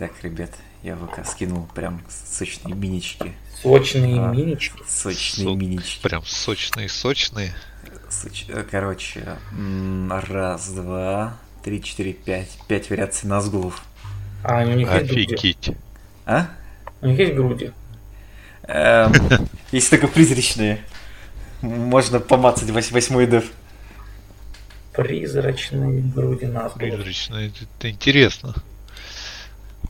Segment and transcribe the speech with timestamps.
[0.00, 0.48] Так, ребят,
[0.82, 3.34] я ВК скинул прям сочные минички.
[3.62, 4.82] Сочные А, минички.
[4.88, 6.02] Сочные Со- минички.
[6.02, 7.52] Прям сочные-сочные.
[8.08, 9.36] Соч- э, Короче,
[10.10, 12.48] раз, два, три, четыре, пять.
[12.66, 13.82] Пять вариаций назгулов.
[14.42, 15.34] А у них есть груди?
[15.34, 15.70] Офигеть.
[16.24, 16.46] А?
[17.02, 17.70] У них есть груди.
[18.62, 19.12] Эм,
[19.72, 20.82] Есть только призрачные.
[21.60, 23.44] Можно помацать вось- восьмой дев.
[24.94, 26.72] Призрачные груди нас.
[26.72, 27.36] Призрачно.
[27.36, 28.54] Это, это интересно.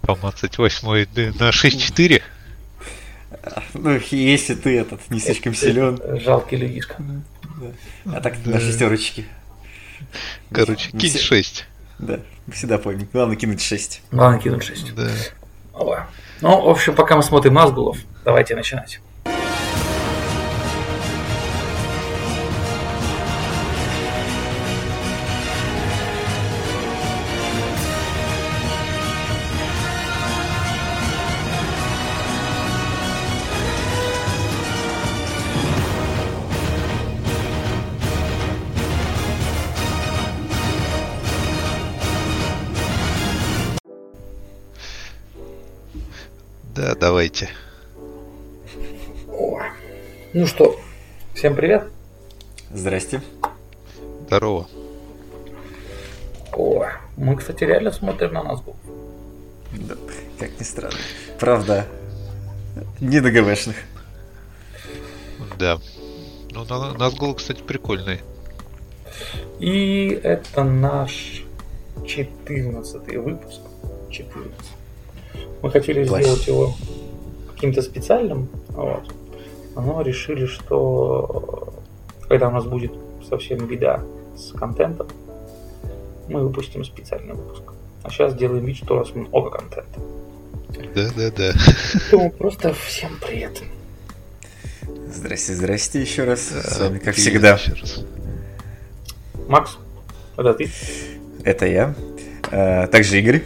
[0.02, 2.22] Помацать восьмой д- на 6-4.
[3.74, 5.98] Ну, если ты этот не слишком силен.
[6.20, 6.96] Жалкий людишка.
[8.06, 9.26] А так на шестерочки.
[10.50, 11.66] Короче, кинь все- 6.
[11.98, 12.20] Да,
[12.52, 13.06] всегда помню.
[13.12, 14.02] Главное кинуть 6.
[14.10, 14.94] Главное кинуть 6.
[14.94, 15.10] Да.
[16.40, 19.00] Ну, в общем, пока мы смотрим Назгулов, давайте начинать.
[47.00, 47.48] Давайте.
[49.28, 49.58] О.
[50.34, 50.78] Ну что,
[51.34, 51.88] всем привет.
[52.72, 53.22] Здрасте.
[54.26, 54.68] Здорово.
[56.52, 58.76] О, мы, кстати, реально смотрим на Назгул.
[59.72, 59.94] Да,
[60.38, 60.96] как ни странно.
[61.38, 61.86] Правда,
[63.00, 63.76] не на ГВшных.
[65.58, 65.78] Да.
[66.52, 68.20] Ну, на- Назгул, кстати, прикольный.
[69.58, 71.44] И это наш
[72.06, 73.60] 14 выпуск.
[74.10, 74.69] 14.
[75.62, 76.22] Мы хотели Класс.
[76.22, 76.74] сделать его
[77.54, 79.12] каким-то специальным, вот.
[79.76, 81.74] но решили, что
[82.28, 82.92] когда у нас будет
[83.28, 84.02] совсем беда
[84.36, 85.08] с контентом,
[86.28, 87.62] мы выпустим специальный выпуск.
[88.02, 90.00] А сейчас делаем вид, что у нас много контента.
[90.94, 91.52] Да-да-да.
[91.92, 93.62] Поэтому просто всем привет.
[95.12, 96.40] Здрасте, здрасте еще раз.
[96.40, 98.04] С вами, как Привет всегда, еще раз.
[99.48, 99.76] Макс,
[100.36, 100.70] это ты?
[101.44, 101.94] это я.
[102.52, 103.42] А, Также Игорь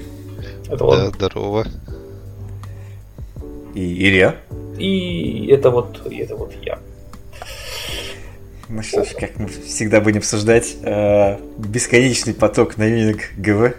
[0.67, 1.13] Это Да, он.
[1.15, 1.67] здорово.
[3.75, 4.37] И Илья.
[4.79, 6.79] И это вот, и это вот я.
[8.69, 13.75] Ну что ж, как мы всегда будем обсуждать, а, бесконечный поток новинок ГВ.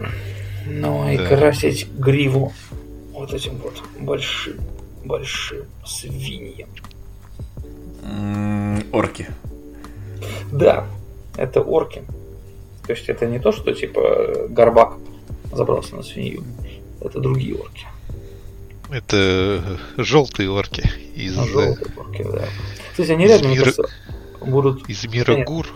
[0.68, 1.28] Ну и Да.
[1.28, 2.54] красить гриву
[3.12, 4.58] вот этим вот большим,
[5.04, 6.68] большим свиньем.
[8.92, 9.28] Орки.
[10.52, 10.86] Да,
[11.38, 12.04] это орки.
[12.86, 14.94] То есть это не то, что типа горбак
[15.52, 16.44] забрался на свинью.
[17.02, 17.86] Это другие орки.
[18.90, 20.84] Это желтые орки
[21.16, 22.46] из, А э, желтые орки, да.
[22.92, 23.84] Кстати, они реально, Мира- кажется,
[24.42, 24.90] будут...
[24.90, 25.48] из мира Нет.
[25.48, 25.68] гур.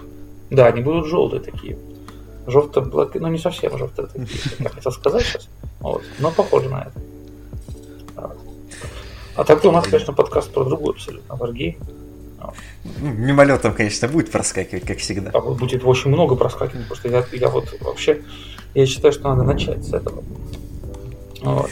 [0.49, 1.77] Да, они будут желтые такие.
[2.47, 5.49] желто блок ну не совсем желтые такие, я хотел сказать сейчас.
[5.79, 6.03] Вот.
[6.19, 8.35] Но похоже на это.
[9.35, 11.77] А так у нас, конечно, подкаст про другую абсолютно, Wargame.
[13.01, 15.31] Ну, Мимолетом, конечно, будет проскакивать, как всегда.
[15.33, 18.21] А будет очень много проскакивать, потому что я, я вот вообще,
[18.73, 20.23] я считаю, что надо начать с этого.
[21.41, 21.69] Вот.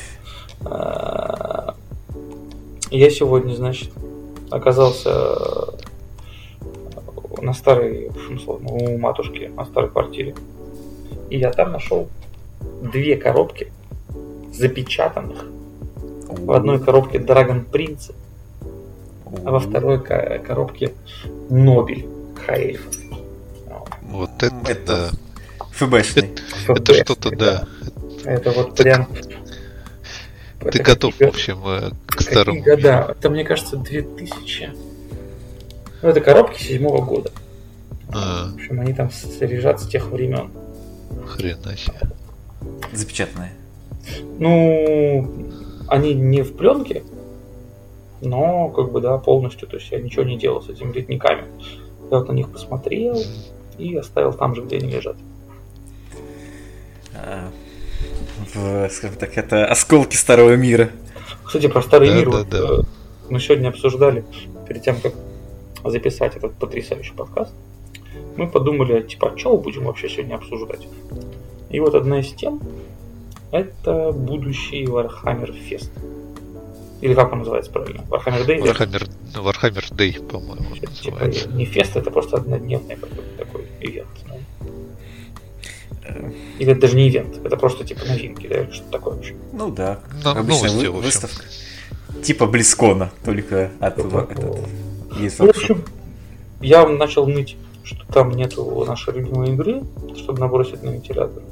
[0.65, 1.75] А,
[2.91, 3.91] Я сегодня, значит,
[4.49, 5.41] оказался э,
[7.41, 10.35] на старой, в общем, словно, у матушки, на старой квартире.
[11.29, 12.07] И я там нашел
[12.81, 13.71] две коробки
[14.53, 15.45] запечатанных.
[16.29, 18.13] В одной коробке Dragon Prince,
[19.45, 20.93] а во второй ко- коробке
[21.49, 22.07] Нобель
[22.45, 22.81] Хаэльф.
[24.01, 25.09] Вот это, Это.
[25.71, 26.29] ФБшный.
[26.67, 27.67] Это что-то, да.
[28.23, 29.07] Это вот прям...
[30.59, 32.63] Ты готов, в какие- общем, к какие старому.
[32.63, 33.15] года?
[33.17, 34.71] Это, мне кажется, 2000.
[36.01, 37.31] Ну, это коробки седьмого года.
[38.09, 39.09] А, В общем, они там
[39.41, 40.49] лежат с тех времен.
[41.25, 41.99] хрена себе.
[42.93, 43.51] Запечатанные.
[44.39, 45.47] Ну,
[45.87, 47.03] они не в пленке,
[48.21, 49.67] но, как бы, да, полностью.
[49.67, 51.43] То есть я ничего не делал с этими ледниками.
[52.09, 53.21] Я вот на них посмотрел
[53.77, 55.17] и оставил там же, где они лежат.
[58.55, 60.89] А, в, скажем так, это осколки старого мира.
[61.43, 62.57] Кстати, про старый Да, мир да, вот, да.
[62.59, 62.81] э,
[63.29, 64.23] мы сегодня обсуждали
[64.67, 65.13] перед тем, как
[65.85, 67.53] записать этот потрясающий подкаст.
[68.35, 70.87] Мы подумали, типа, а что мы будем вообще сегодня обсуждать?
[71.69, 72.61] И вот одна из тем
[73.51, 75.89] это будущий Warhammer Fest.
[77.01, 78.01] Или как он называется правильно?
[78.09, 78.59] Warhammer Day?
[78.61, 81.49] Warhammer, Warhammer Day, по-моему, Типа называется.
[81.49, 84.07] не фест, это просто однодневный какой-то такой ивент.
[84.27, 84.35] да.
[86.03, 89.35] Э, Или это даже не ивент, это просто типа новинки, да, или что такое вообще.
[89.53, 91.43] Ну да, Ну, обычная новости, вы- выставка.
[92.23, 94.59] Типа Близкона, только от Это- этот,
[95.19, 95.83] есть Ну, в общем,
[96.61, 99.83] я начал ныть, что там нету нашей любимой игры,
[100.17, 101.43] чтобы набросить на вентилятор.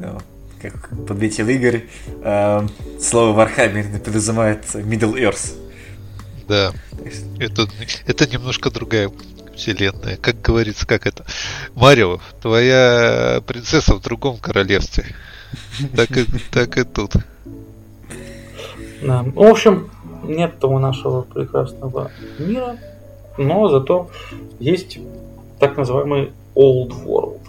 [0.00, 0.18] Да.
[0.60, 1.86] как подметил Игорь,
[2.22, 2.66] э,
[3.00, 5.54] слово Warhammer подразумевает Middle Earth.
[6.48, 6.72] Да,
[7.38, 7.66] это,
[8.06, 9.10] это немножко другая
[9.60, 10.16] вселенная.
[10.16, 11.24] Как говорится, как это?
[11.74, 15.04] Марио, твоя принцесса в другом королевстве.
[15.94, 17.12] Так и, так и тут.
[19.02, 19.22] Да.
[19.22, 19.90] В общем,
[20.22, 22.76] нет того нашего прекрасного мира,
[23.38, 24.10] но зато
[24.58, 24.98] есть
[25.58, 27.40] так называемый Old World.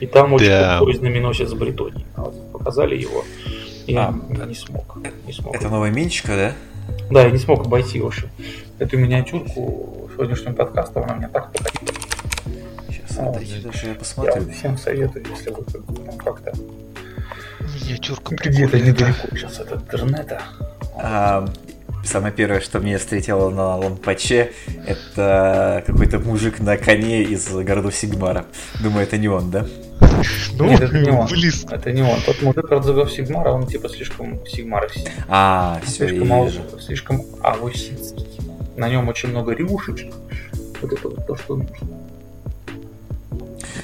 [0.00, 0.78] И там очень Да.
[0.78, 2.04] такой знаменосец Бретонии.
[2.16, 3.24] А вот показали его.
[3.86, 4.98] Я А, не смог.
[5.26, 5.54] Не смог.
[5.54, 6.52] Это новая минчика, да?
[7.10, 8.28] Да, я не смог обойти, общем,
[8.78, 11.04] эту миниатюрку сегодняшним подкастом.
[11.04, 11.92] Она меня так покатила.
[12.88, 14.42] Сейчас, А, дайте даже я Я посмотрю.
[14.42, 16.52] вот всем советую, если вы ну, как-то
[17.60, 20.42] Миниатюрка где-то недалеко сейчас от интернета.
[20.98, 21.46] А,
[22.04, 24.52] самое первое, что меня встретило на лампаче,
[24.86, 28.46] это какой-то мужик на коне из городов Сигмара.
[28.82, 29.66] Думаю, это не он, да?
[30.58, 31.26] Ну, Нет, это не он.
[31.26, 31.74] близко.
[31.74, 32.20] Это не он.
[32.24, 35.08] Тот мужик Радзагов Сигмара, он типа слишком Сигмаровский.
[35.28, 36.60] А, все, слишком, я вижу.
[36.80, 38.26] слишком AoS инский.
[38.76, 40.12] На нем очень много рюшечек.
[40.82, 41.88] Вот это вот то, что нужно.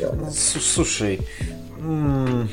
[0.01, 0.15] Да, да.
[0.15, 1.21] Ну, Слушай,
[1.81, 2.49] м,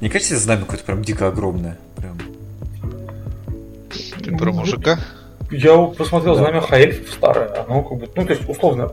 [0.00, 1.78] не кажется, это знамя какое-то прям дико огромное?
[1.96, 2.18] Прям.
[4.22, 4.98] Ты про мужика?
[5.50, 6.42] Я посмотрел Да.
[6.42, 7.64] знамя High Elf ов старое.
[7.64, 8.92] Оно как бы, ну то есть условно,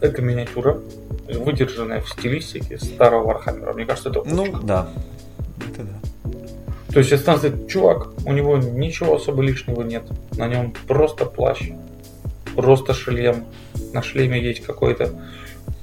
[0.00, 0.80] это миниатюра,
[1.28, 3.72] выдержанная в стилистике старого Warhammer а.
[3.74, 4.88] Мне кажется, это Ну, да.
[5.60, 5.98] Это да.
[6.92, 10.04] То есть это станция чувак, у него ничего особо лишнего нет.
[10.36, 11.70] На нем просто плащ,
[12.54, 13.44] просто шлем.
[13.94, 15.10] На шлеме есть какой-то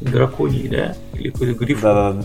[0.02, 0.96] драконий, да?
[1.14, 1.82] Или какой-то гриф.
[1.82, 2.22] Да, да.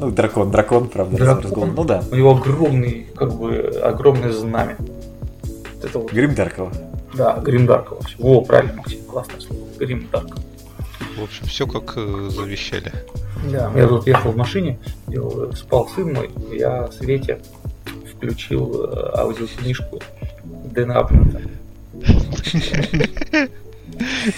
[0.00, 1.74] Ну, дракон, дракон, правда, Дракон.
[1.74, 2.02] Ну да.
[2.10, 4.76] У него огромный, как бы, огромное знамя.
[4.78, 6.72] Вот это вот, Грим Даркова.
[7.14, 8.00] да, Гримдаркова.
[8.18, 9.62] Во, правильно, Максим, классное слово.
[9.78, 10.36] Гримдарк.
[11.18, 12.92] В общем, все как э, завещали.
[13.50, 13.70] Да.
[13.76, 14.78] Я тут ехал в машине,
[15.08, 17.40] э, спал сын мой, я Свете
[18.22, 20.00] включил э, аудиокнижку
[20.44, 21.40] Дэна Абнета.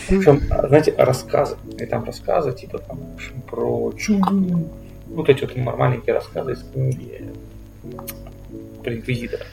[0.09, 1.57] Причем, знаете, рассказы.
[1.79, 4.69] И там рассказы, типа, там, в общем, про чугун.
[5.09, 7.31] Вот эти вот маленькие рассказы из книги
[8.83, 9.45] про инквизитора.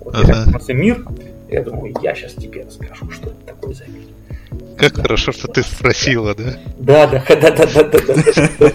[0.00, 0.32] Вот я Ага.
[0.44, 1.04] так посмотрел мир,
[1.48, 4.04] я думаю, я сейчас тебе расскажу, что это такое за мир.
[4.78, 6.56] Как хорошо, что ты спросила, да?
[6.78, 8.72] Да, да, да, да, да, да, да, да.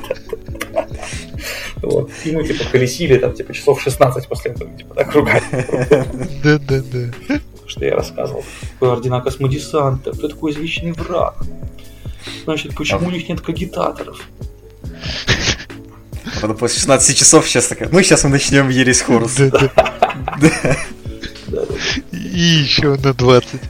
[2.25, 5.44] И мы типа колесили там типа часов 16 после этого, типа так ругали.
[6.44, 7.39] Да, да, да.
[7.65, 8.44] что я рассказывал.
[8.79, 11.35] Ордена космодесанта, кто такой извечный враг.
[12.44, 14.21] Значит, почему у них нет кагитаторов?
[16.25, 19.39] А потом после 16 часов сейчас такая, ну сейчас мы начнем Ересь Хорус.
[22.12, 23.62] И еще на 20.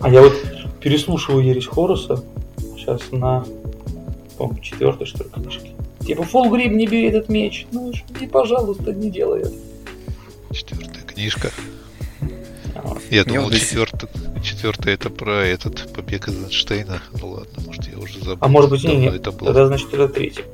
[0.00, 0.34] А я вот
[0.80, 2.24] переслушиваю Ересь Хоруса
[2.76, 3.44] сейчас на,
[4.36, 5.71] по четвертой, что ли, книжке.
[6.06, 7.66] Типа, Фолгрим, не бери этот меч.
[7.72, 9.52] Ну, ж, не, пожалуйста, не делай это.
[10.52, 11.50] Четвертая книжка.
[13.10, 14.10] Я думал, четвертая,
[14.42, 17.02] четвертая это про этот побег из Эйнштейна.
[17.20, 18.38] Ну ладно, может я уже забыл.
[18.40, 19.06] А может быть, не, не.
[19.08, 19.48] это было.
[19.48, 20.44] Тогда, значит, это третий.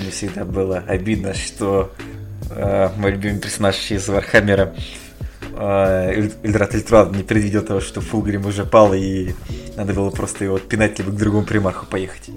[0.00, 1.92] Мне всегда было обидно, что
[2.50, 4.74] э, мой любимый персонаж из Warhammer а
[5.56, 9.32] э, Эльдрад Ультран не предвидел того, что Фулгрим уже пал, и
[9.76, 12.30] надо было просто его пинать, либо к другому примарху поехать.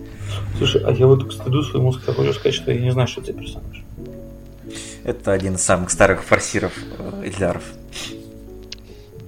[0.58, 3.34] Слушай, а я вот к стыду своему хочу сказать, что я не знаю, что это
[3.34, 3.84] персонаж.
[5.04, 7.64] Это один из самых старых farseer ов э, Эльдаров.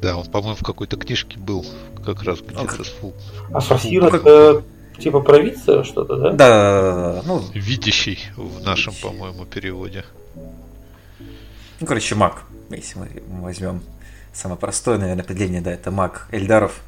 [0.02, 1.66] Да, он, по-моему, в какой-то книжке был
[2.06, 3.14] как раз где-то с фу.
[3.52, 4.64] А Форсир это
[4.98, 6.32] типа провидца что-то, да?
[6.32, 10.06] Да, да, да, да, ну, Видящий в нашем, по-моему, переводе.
[11.80, 13.10] ну, короче, маг, если мы
[13.42, 13.82] возьмем
[14.34, 16.82] самое простое, наверное, определение, да, это маг Эльдаров.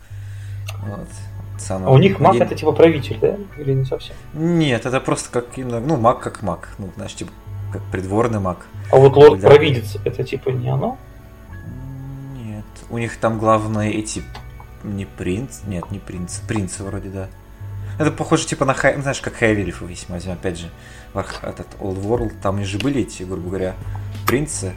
[0.82, 1.08] Вот.
[1.60, 3.36] Самое- А у них маг один- это типа правитель, да?
[3.58, 4.16] Или не совсем?
[4.34, 7.32] Нет, это просто как именно, ну, маг как маг, ну, знаешь, типа,
[7.74, 8.66] как придворный маг.
[8.92, 9.50] А вот лорд Да.
[9.50, 10.98] провидец это типа не оно?
[12.36, 14.24] Нет, у них там главные эти
[14.84, 17.28] не принц, нет, не принц, принцы вроде, да.
[18.00, 19.34] Это похоже типа на хай, знаешь, как
[20.08, 20.70] мы возьмем, опять же,
[21.44, 23.76] этот Old World, там же были эти, грубо говоря,
[24.26, 24.72] принцы,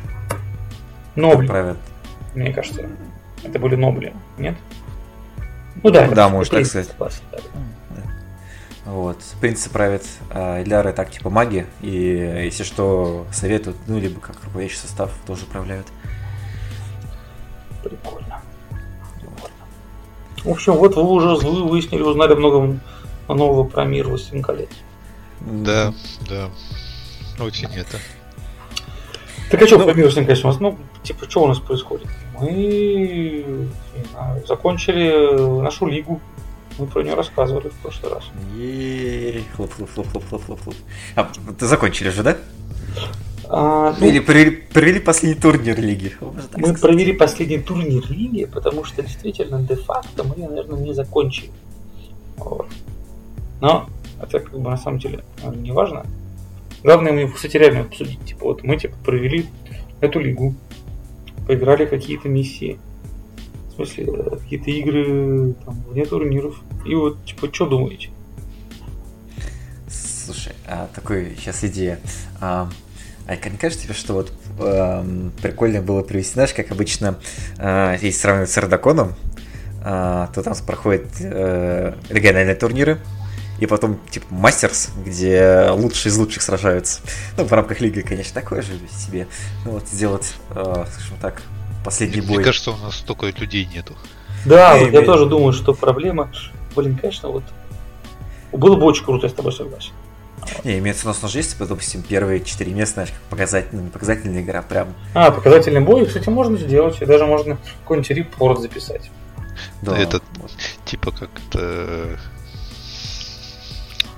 [1.15, 1.79] Нобли, правят.
[2.35, 2.89] мне кажется.
[3.45, 4.57] Это были нобли, нет?
[5.83, 6.89] Ну да, Да, можно так сказать.
[6.89, 7.39] согласен, да.
[8.85, 11.89] Вот, принцы правят, а Эльдары так типа маги, и
[12.45, 15.87] если что, советуют, ну, либо как руководящий состав тоже управляют.
[17.83, 18.43] Прикольно.
[19.15, 19.57] Прикольно.
[20.45, 22.79] В общем, вот вы уже вы выяснили, узнали много
[23.29, 24.69] нового про мир «Властелин колец».
[25.41, 25.95] Да,
[26.29, 26.49] да.
[27.41, 27.99] Очень это.
[29.51, 30.61] Так а что Ну- по миру «Властелин колец» у нас?
[30.61, 32.09] Ну, типа, что у нас происходит?
[32.43, 33.69] Мы,
[34.11, 36.21] знаю, закончили нашу лигу.
[36.79, 38.25] Мы про нее рассказывали в прошлый раз.
[39.55, 40.75] Хлоп, хлоп, хлоп, хлоп, хлоп, хлоп, хлоп.
[41.17, 42.37] А, ты закончили же, да?
[43.49, 46.13] А, ну, Или провели, провели последний турнир лиги?
[46.21, 46.81] Мы сказать.
[46.81, 51.51] провели последний турнир лиги, потому что действительно де-факто мы, наверное, не закончили.
[52.39, 52.67] Вот.
[53.61, 53.89] Но
[54.21, 56.07] это как бы на самом деле э, не важно.
[56.83, 58.25] Главное мне, кстати, реально обсудить.
[58.25, 59.47] Типа, вот мы типа провели
[60.01, 60.55] эту лигу,
[61.47, 62.79] поиграли какие-то миссии,
[63.71, 66.61] в смысле, э, какие-то игры там, вне турниров.
[66.87, 68.11] И вот, типа, что думаете?
[69.89, 71.99] Слушай, а такой сейчас идея.
[72.41, 72.71] А,
[73.27, 77.19] Айка, не кажется тебе, что вот эм, прикольно было привести, знаешь, как обычно,
[77.59, 79.15] э, если сравнивать с Ардаконом,
[79.85, 82.99] э, то там проходят э, региональные турниры,
[83.63, 87.01] и потом, типа, мастерс, где лучшие из лучших сражаются.
[87.37, 89.29] Ну, в рамках лиги, конечно, такое же себе.
[89.65, 91.43] Ну, вот сделать, э, скажем так,
[91.85, 92.43] последний Мне бой.
[92.43, 93.95] кажется, у нас столько людей нету.
[94.45, 95.05] Да, Эй, вот я блин.
[95.05, 96.29] тоже думаю, что проблема...
[96.75, 97.45] Блин, конечно, вот...
[98.51, 99.93] Было бы очень круто, я с тобой согласен.
[100.65, 104.43] Не, имеется в виду, что есть, допустим, первые четыре места, знаешь, как показательная, не показательная
[104.43, 104.93] игра, прям.
[105.15, 107.01] А, показательный бой, кстати, можно сделать.
[107.01, 109.09] И даже можно какой-нибудь репорт записать.
[109.83, 110.51] Да, Этот- вот.
[110.85, 112.19] Типа как это...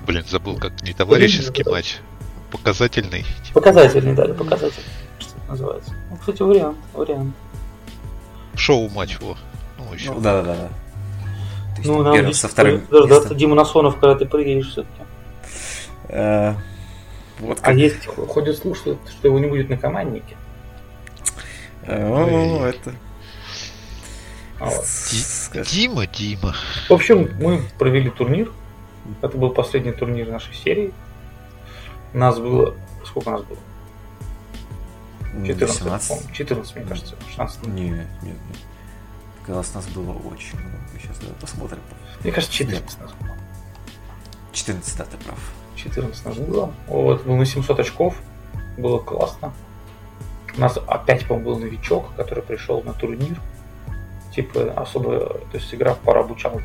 [0.05, 1.71] Блин, забыл, как не товарищеский да.
[1.71, 1.97] матч.
[2.51, 3.25] Показательный.
[3.45, 3.59] типа.
[3.59, 4.85] Показательный, да, показательный.
[5.19, 5.95] Что это называется?
[6.09, 7.35] Ну, кстати, вариант, вариант.
[8.55, 9.37] Шоу-матч, во.
[9.77, 10.11] Ну, еще.
[10.13, 10.67] Ну, да, да, да.
[10.67, 13.37] То есть, Ну, нам первым со вторым дождаться местом.
[13.37, 15.01] Дима Насонов, когда ты приедешь все-таки.
[16.07, 16.53] Э,
[17.39, 20.37] Вот А есть, ходят слух, что, что его не будет на команднике.
[21.83, 22.93] Э, о, это.
[24.59, 24.85] А вот.
[25.67, 26.55] Дима, Дима.
[26.87, 28.51] В общем, мы провели турнир.
[29.21, 30.93] Это был последний турнир нашей серии.
[32.13, 32.75] Нас было...
[33.05, 33.57] Сколько нас было?
[35.43, 36.07] 14, 18?
[36.07, 36.31] по-моему.
[36.33, 37.15] 14, мне кажется.
[37.27, 37.67] 16.
[37.67, 38.37] Нет, нет, нет.
[39.45, 40.77] Казалось, нас было очень много.
[40.99, 41.79] Сейчас давай посмотрим.
[42.23, 43.35] Мне кажется, 14 нас было.
[44.53, 45.53] 14, да, ты прав.
[45.75, 46.73] 14 нас было.
[46.87, 48.15] Вот, был на 700 очков.
[48.77, 49.53] Было классно.
[50.57, 53.39] У нас опять, по-моему, был новичок, который пришел на турнир.
[54.33, 56.63] Типа, особо, то есть игра в пару обучалки.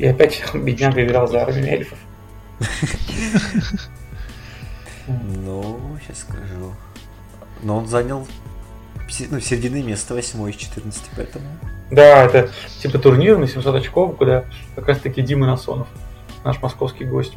[0.00, 1.98] И опять бедняга играл за армию эльфов.
[5.06, 6.72] Ну, сейчас скажу.
[7.62, 8.28] Но он занял
[9.30, 11.44] ну, середины место 8 из 14, поэтому...
[11.90, 12.48] Да, это
[12.80, 14.44] типа турнир на 700 очков, куда
[14.76, 15.88] как раз таки Дима Насонов,
[16.44, 17.36] наш московский гость,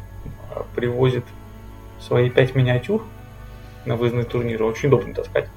[0.54, 1.24] э, привозит
[2.00, 3.02] свои 5 миниатюр
[3.86, 4.64] на выездные турниры.
[4.64, 5.48] Очень удобно таскать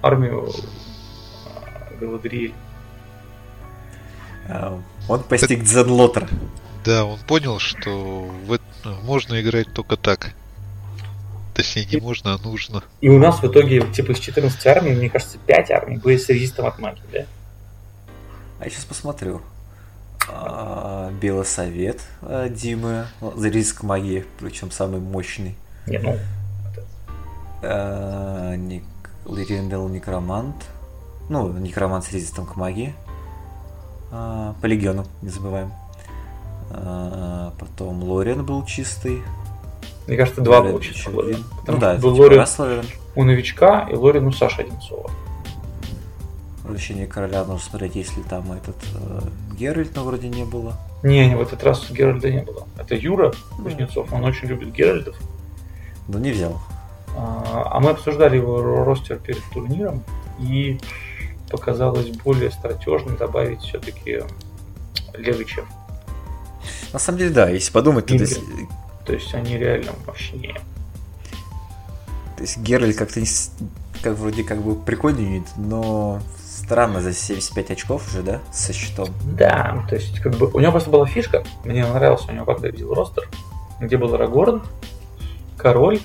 [0.00, 2.54] армию э, Галадриэль.
[4.48, 6.28] а, Он постиг Дзенлотер.
[6.84, 10.32] Да, он понял, что в это можно играть только так.
[11.54, 12.84] Точнее, не можно, а нужно.
[13.00, 16.28] И у нас в итоге, типа, из 14 армий, мне кажется, 5 армий были с
[16.28, 17.26] резистом от магии, да?
[18.60, 19.40] А я сейчас посмотрю.
[20.28, 23.06] А, Белый совет а, Димы.
[23.36, 25.56] За риск магии, причем самый мощный.
[25.86, 26.18] Не, ну,
[27.62, 28.84] А, Ник...
[29.24, 30.66] Лириндел Некромант.
[31.28, 32.94] Ну, Некромант с резистом к магии.
[34.10, 35.72] А, По легиону, не забываем.
[36.70, 39.22] А, Потом Лориан был чистый.
[40.06, 40.72] мне кажется, два Лориан
[41.12, 41.22] было.
[41.60, 42.46] Потому Ну да, был Лориан.
[43.14, 45.10] у новичка и Лорин у Саши Одинцова.
[46.62, 49.20] Возвращение короля нужно смотреть, если там этот э,
[49.56, 50.72] Геральт, но вроде не было.
[51.04, 52.66] Не, не, в этот раз Геральда не было.
[52.76, 55.16] Это Юра Кузнецов, он очень любит Геральдов.
[56.08, 56.58] Но не взял.
[57.16, 60.02] А а мы обсуждали его ро- ростер перед турниром,
[60.40, 60.80] и
[61.50, 64.22] показалось более стратежно добавить все-таки
[65.14, 65.64] Левича.
[66.92, 68.26] На самом деле, да, если подумать, то, Игры.
[68.26, 68.40] есть,
[69.04, 70.60] То есть они реально мощнее.
[72.36, 73.26] то есть Геральт как-то не
[74.02, 79.08] как вроде как бы прикольный юнит, но странно за 75 очков уже, да, со счетом.
[79.24, 82.68] Да, то есть как бы у него просто была фишка, мне нравился у него, когда
[82.68, 83.28] я видел ростер,
[83.80, 84.62] где был Рагорн,
[85.56, 86.00] король,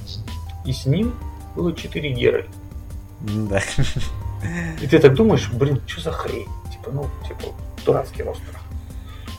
[0.66, 1.14] и с ним
[1.56, 2.52] было 4 Геральта.
[3.22, 3.62] Да.
[4.82, 6.48] И ты так думаешь, блин, что за хрень?
[6.72, 7.54] Типа, ну, типа,
[7.86, 8.60] дурацкий ростер.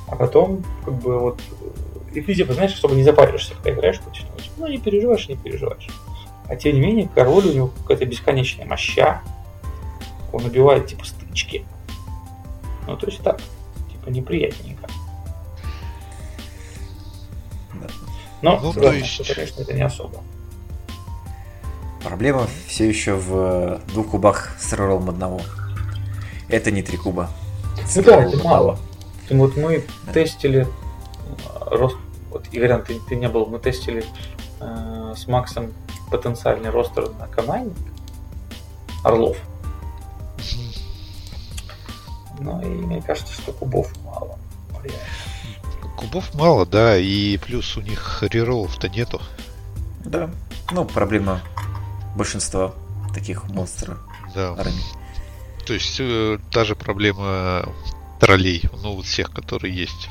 [0.08, 1.40] А потом, как бы, вот,
[2.12, 4.50] и ты, типа, знаешь, чтобы не запариваешься, когда играешь почему-нибудь.
[4.58, 5.88] Ну, не переживаешь, не переживаешь.
[6.48, 9.22] А тем не менее, король у него какая-то бесконечная моща.
[10.32, 11.64] Он убивает, типа, стычки.
[12.86, 13.40] Ну, то есть так,
[13.90, 14.88] типа, неприятненько.
[17.74, 17.86] Да.
[18.42, 20.22] Но, Ну, то есть- конечно, это не особо.
[22.04, 25.40] Проблема все еще в э, двух кубах с роллом одного.
[26.48, 27.30] Это не три куба.
[27.94, 28.78] Ну да, это мало.
[29.30, 31.96] Вот мы тестили э, рост.
[32.30, 34.04] Вот, Игорян, ты, ты не был, мы тестили
[34.60, 35.72] э, с Максом
[36.10, 37.74] потенциальный ростер на команде
[39.04, 39.36] Орлов.
[42.40, 44.38] Ну и мне кажется, что кубов мало.
[45.96, 49.20] Кубов мало, да, и плюс у них реролов-то нету.
[50.04, 50.28] Да.
[50.72, 51.40] Ну, проблема
[52.16, 52.72] большинства
[53.14, 53.98] таких монстров
[54.34, 54.52] Да.
[54.58, 54.84] армий.
[55.66, 57.64] То есть э, та же проблема
[58.20, 60.08] троллей, ну вот всех, которые есть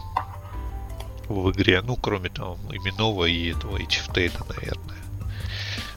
[1.27, 4.98] в игре, ну кроме там именного и этого и Чифтейна, наверное.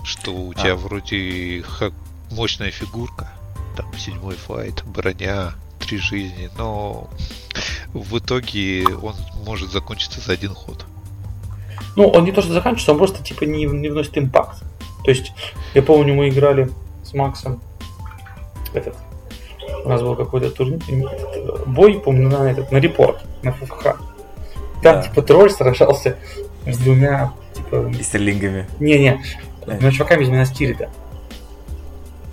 [0.04, 0.76] Что у тебя А.
[0.76, 1.92] вроде ха-
[2.30, 3.32] мощная фигурка,
[3.76, 7.08] там седьмой файт, броня, три жизни, но
[7.92, 9.14] в итоге он
[9.46, 10.84] может закончиться за один ход.
[11.96, 14.62] Ну, он не то, что заканчивается, он просто типа не, не вносит импакт.
[15.04, 15.32] То есть,
[15.75, 16.70] я помню, мы играли
[17.02, 17.61] с Максом
[18.73, 18.96] этот.
[19.84, 20.80] У нас был какой-то турнир,
[21.66, 23.82] бой, помню, на этот, на репорт, на ФФХ.
[23.82, 23.99] Там,
[24.82, 25.02] Да.
[25.02, 26.16] типа, тролль сражался
[26.66, 28.66] с двумя, типа, И стерлингами.
[28.80, 29.23] не-не,
[29.66, 30.88] двумя чуваками из Минастирита.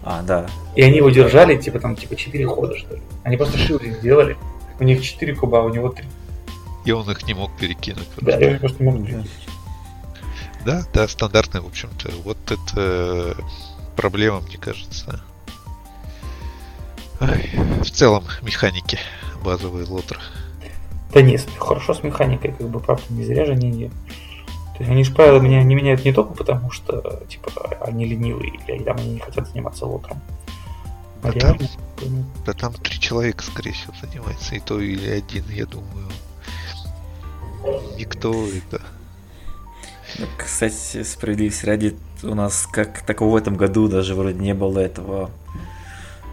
[0.03, 0.47] А, да.
[0.75, 3.01] И они его держали, типа, там, типа, 4 хода, что ли.
[3.23, 4.35] Они просто шилдинг сделали.
[4.79, 6.05] У них 4 куба, а у него 3.
[6.85, 8.07] И он их не мог перекинуть.
[8.17, 9.23] Да, я просто не могу Да.
[10.65, 12.11] Да, да, стандартная, в общем-то.
[12.23, 13.35] Вот это
[13.95, 15.21] проблема, мне кажется.
[17.19, 17.51] Ай,
[17.83, 18.99] в целом, механики
[19.43, 20.19] базовые лотер.
[21.13, 23.89] Да нет, хорошо с механикой, как бы, правда, не зря же они.
[23.89, 28.53] То есть они же правила меня не меняют не только потому, что, типа, они ленивые,
[28.67, 30.21] или там они не хотят заниматься лотром.
[31.21, 31.67] А Да реально,
[32.01, 34.55] ну, Да там три человека, скорее всего, занимается.
[34.55, 36.07] И то или один, я думаю.
[37.97, 38.81] Никто это.
[40.19, 44.79] Ну, Кстати, справедливости ради, у нас как такого в этом году даже вроде не было
[44.79, 45.31] этого.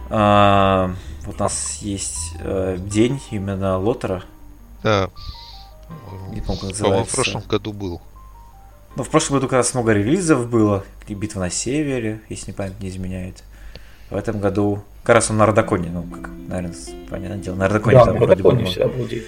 [0.09, 0.91] А,
[1.25, 4.23] вот у нас есть э, день именно лотера.
[4.83, 5.09] Да.
[6.31, 7.15] Не помню, как По-моему, в называется.
[7.15, 8.01] прошлом году был.
[8.95, 10.83] Ну, в прошлом году как раз много релизов было.
[11.07, 13.43] И битва на севере, если не память не изменяет.
[14.09, 16.75] В этом году как раз он на Родоконе, ну, как, наверное,
[17.09, 19.23] понятное дело, на Родоконе да, там на вроде бы всегда день.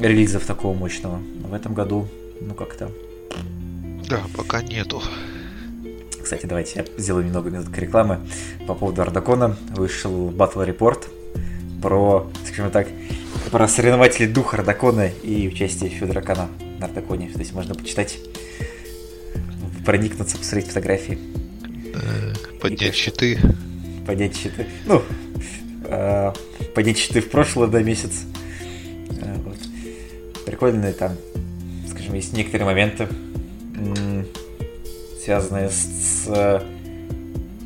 [0.00, 1.18] релизов такого мощного.
[1.18, 2.08] Но в этом году,
[2.40, 2.90] ну, как-то
[4.12, 5.02] Да, пока нету.
[6.22, 8.20] Кстати, давайте я сделаю немного минуток рекламы.
[8.66, 11.02] По поводу Ардакона вышел Battle Report
[11.80, 12.88] про, скажем так,
[13.50, 16.48] про соревнователей духа Ардакона и участие Федора Кана
[16.78, 17.30] на Ардаконе.
[17.30, 18.18] То есть можно почитать,
[19.86, 21.18] проникнуться, посмотреть фотографии,
[21.94, 23.02] Э, Поднять конечно.
[23.02, 23.38] щиты.
[24.06, 24.66] поднять щиты.
[24.86, 25.02] Ну,
[25.84, 26.32] э,
[26.74, 28.24] поднять щиты в прошлый да, месяц.
[29.20, 29.56] Э, вот.
[30.44, 31.16] Прикольные там,
[31.88, 33.08] скажем, есть некоторые моменты,
[35.22, 36.60] связанные с, с, э,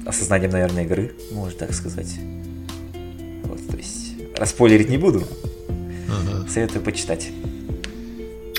[0.06, 2.18] осознанием, наверное, игры, можно так сказать.
[3.44, 5.22] Вот, то есть, распойлерить не буду,
[6.08, 6.48] Ага.
[6.48, 7.30] советую почитать.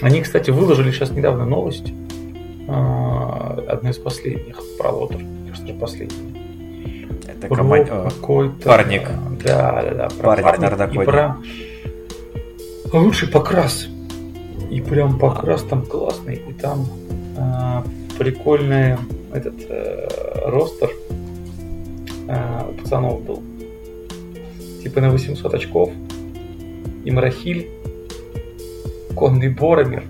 [0.01, 1.91] Они, кстати, выложили сейчас недавно новость.
[2.67, 5.19] а, Одна из последних про лотер.
[5.47, 6.41] Кажется, же последняя.
[7.27, 8.63] Это о, какой-то...
[8.63, 9.09] парник.
[9.43, 10.07] Да, да, да.
[10.09, 11.37] Про Парник парник и про
[12.93, 13.87] лучший покрас.
[14.69, 16.35] И прям покрас там классный.
[16.47, 17.06] И там а,
[18.17, 18.97] прикольный
[19.33, 20.07] этот э,
[20.45, 20.89] ростер
[22.27, 23.43] а, у пацанов был.
[24.83, 25.91] Типа на 800 очков.
[27.05, 27.69] И Марахиль.
[29.15, 30.03] Конный Боромир.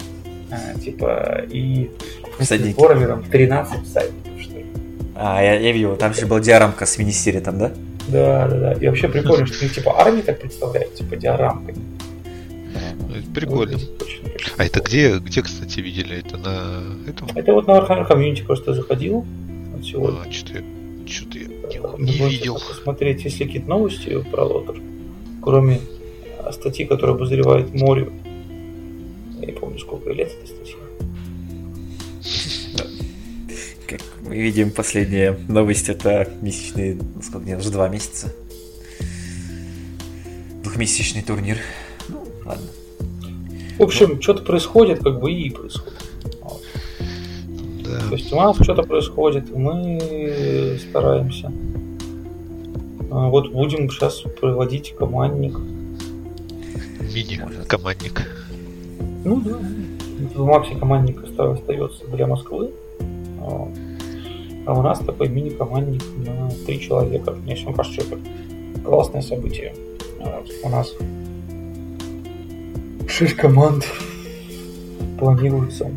[0.52, 1.92] а, типа и
[2.40, 2.76] с.
[2.76, 4.66] Боромиром 13 всадников, что ли.
[5.16, 7.72] А, я, я видел, там же был диарамка с мини там, да?
[8.08, 8.74] Да, да, да.
[8.74, 11.76] И вообще прикольно, что их типа армии так представляют, типа диорамкой.
[13.18, 13.78] Ну, это Прикольно.
[13.78, 14.28] Прикольно.
[14.58, 16.18] А это где, где, кстати, видели?
[16.18, 17.30] Это на этом?
[17.36, 19.26] Это вот на Warhammer комьюнити просто заходил
[19.74, 20.20] вот сегодня.
[20.28, 21.48] А, что-то я, что-то я
[21.98, 22.56] не, не видел.
[22.56, 24.82] посмотреть, есть ли какие-то новости про Лотер,
[25.42, 25.80] кроме
[26.40, 28.10] а, статьи, которая обозревает море.
[29.40, 30.76] Я не помню, сколько лет эта статья.
[33.88, 38.34] Как мы видим, последняя новость это месячный, ну, сколько мне, уже два месяца.
[40.64, 41.58] Двухмесячный турнир.
[42.10, 42.68] Ну, ладно.
[43.78, 45.94] В общем, что-то происходит, как бы и происходит.
[46.42, 46.62] Вот.
[47.86, 48.00] Да.
[48.10, 51.52] То есть у нас что-то происходит, мы стараемся.
[53.12, 55.58] А, Вот будем сейчас проводить командник.
[57.14, 58.28] Мини-командник.
[59.24, 59.58] Ну да.
[60.36, 62.72] В Максе командник оста- остается для Москвы.
[63.40, 63.70] Вот.
[64.66, 67.32] А у нас такой мини-командник на три человека.
[67.32, 68.18] Мне всем кажется, это
[68.84, 69.74] классное событие.
[70.20, 70.50] Вот.
[70.64, 70.94] У нас
[73.18, 73.84] шесть команд
[75.18, 75.90] планируется.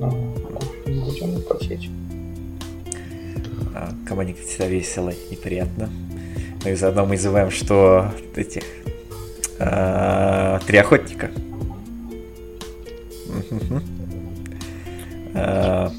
[0.00, 0.10] А,
[0.86, 1.88] Будем потеть.
[3.76, 5.88] А, Командник всегда весело и приятно.
[6.64, 8.64] Ну и заодно мы называем, что этих
[9.60, 11.30] а, три охотника.
[15.34, 15.92] А,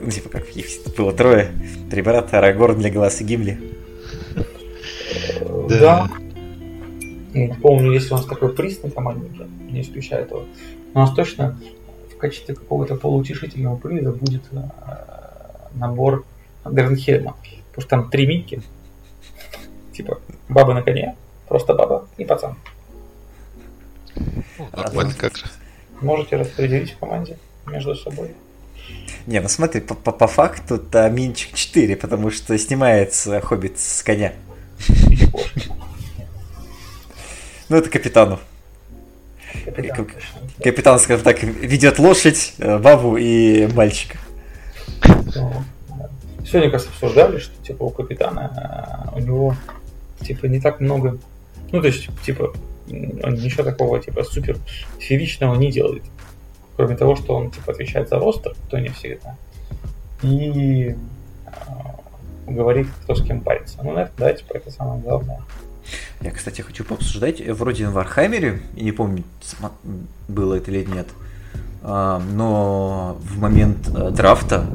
[0.00, 1.50] ну, типа как их было трое.
[1.90, 3.60] Три брата, Арагорн, Леголас и Гимли.
[5.68, 6.08] Да.
[7.38, 10.44] Я не помню, если у нас такой приз на команднике, не исключая этого.
[10.92, 11.58] Но у нас точно
[12.12, 14.56] в качестве какого-то полуутешительного приза будет э,
[15.74, 16.24] набор
[16.64, 17.36] Грандхельма.
[17.68, 18.60] Потому что там три Микки.
[19.92, 21.14] Типа баба на коне,
[21.48, 22.56] просто баба и пацан.
[24.16, 25.46] Ну, нормально как же.
[26.00, 28.34] Можете распределить в команде между собой.
[29.26, 34.02] Не, ну смотри, по, по, по факту это Минчик 4, потому что снимается Хоббит с
[34.02, 34.32] коня.
[37.68, 38.38] Ну, это капитану.
[39.64, 40.14] Капитан, Как-.
[40.62, 44.18] Капитан, скажем так, ведет лошадь, э, бабу и мальчика.
[45.34, 45.52] Ну.
[46.46, 49.56] Сегодня, кажется, обсуждали, что типа у капитана э, у него
[50.20, 51.18] типа не так много.
[51.70, 52.54] Ну, то есть, типа,
[52.88, 54.56] он ничего такого типа супер
[54.98, 56.02] фееричного не делает.
[56.76, 59.36] Кроме того, что он типа отвечает за roster, то не всегда.
[60.22, 60.96] И
[61.46, 61.50] э,
[62.46, 63.78] говорит, кто с кем pair ится.
[63.82, 65.42] Ну, это, да, типа, это самое главное.
[66.20, 67.40] Я, кстати, хочу пообсуждать.
[67.40, 69.24] Вроде в Warhammer е, я не помню,
[70.28, 71.08] было это или нет,
[71.82, 74.66] а, но в момент э, драфта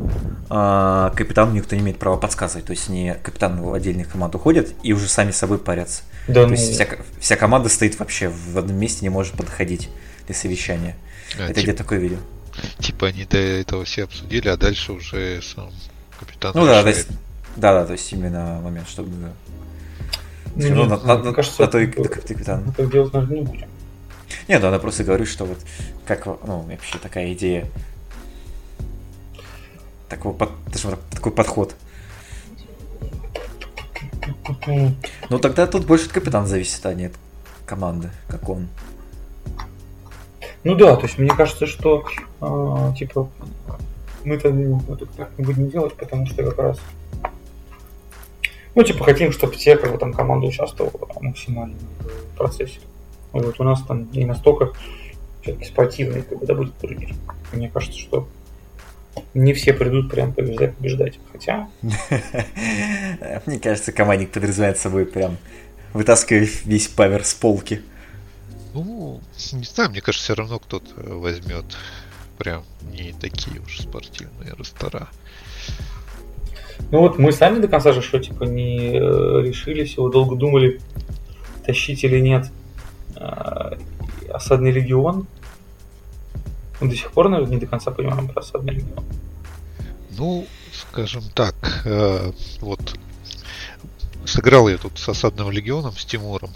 [0.49, 2.65] а, капитану никто не имеет права подсказывать.
[2.65, 6.03] То есть они капитан в отдельных команд уходят и уже сами собой парятся.
[6.27, 6.87] Да, То ну, есть вся,
[7.19, 9.89] вся команда стоит вообще в одном месте, не может подходить
[10.27, 10.95] для совещания.
[11.37, 12.19] А, это тип- где такое видел?
[12.79, 15.71] Типа они до этого все обсудили, а дальше уже сам
[16.19, 16.95] капитан Ну да, то решает.
[16.97, 17.19] есть,
[17.55, 19.09] да, да, то есть именно момент, чтобы
[20.55, 22.03] ну, всё равно нет, на, на- мне на- кажется, на то и мы
[22.73, 23.67] так делать, наверное, не будем.
[24.47, 25.57] Нет, да, она просто говорит, что вот
[26.05, 27.67] как, ну, вообще такая идея.
[30.09, 30.51] Такого под-
[31.11, 31.75] такой подход.
[35.29, 37.13] Ну тогда тут больше от капитана зависит, а не от
[37.65, 38.67] команды, как он.
[40.63, 42.05] Ну да, то есть мне кажется, что
[42.39, 43.29] а, типа
[44.23, 44.81] мы-то ну,
[45.17, 46.79] так не будем делать, потому что как раз
[48.75, 52.79] ну, типа, хотим, чтобы все, как бы, там, команда участвовала максимально в процессе.
[53.31, 54.73] Вот, у нас там не настолько
[55.41, 57.13] все-таки спортивный, как бы, да, будет турнир.
[57.51, 58.27] Мне кажется, что
[59.33, 61.19] не все придут прям побеждать, побеждать.
[61.31, 61.69] Хотя,
[63.45, 65.37] Мне кажется, командник подразумевает собой прям
[65.93, 67.81] вытаскивать весь павер с полки.
[68.73, 71.65] Ну, не знаю, мне кажется, все равно кто-то возьмет
[72.39, 75.07] прям не такие уж спортивные ростера.
[76.91, 80.79] Ну вот мы сами до конца же что, типа, не э, решились, его долго думали,
[81.65, 82.51] тащить или нет
[83.15, 83.77] э,
[84.31, 85.27] осадный легион.
[86.81, 89.03] Мы до сих пор, наверное, не до конца понимаем про осадный легион.
[90.17, 91.55] Ну, скажем так,
[91.85, 92.95] э, вот
[94.25, 96.51] сыграл я тут с осадным легионом, с Тимуром.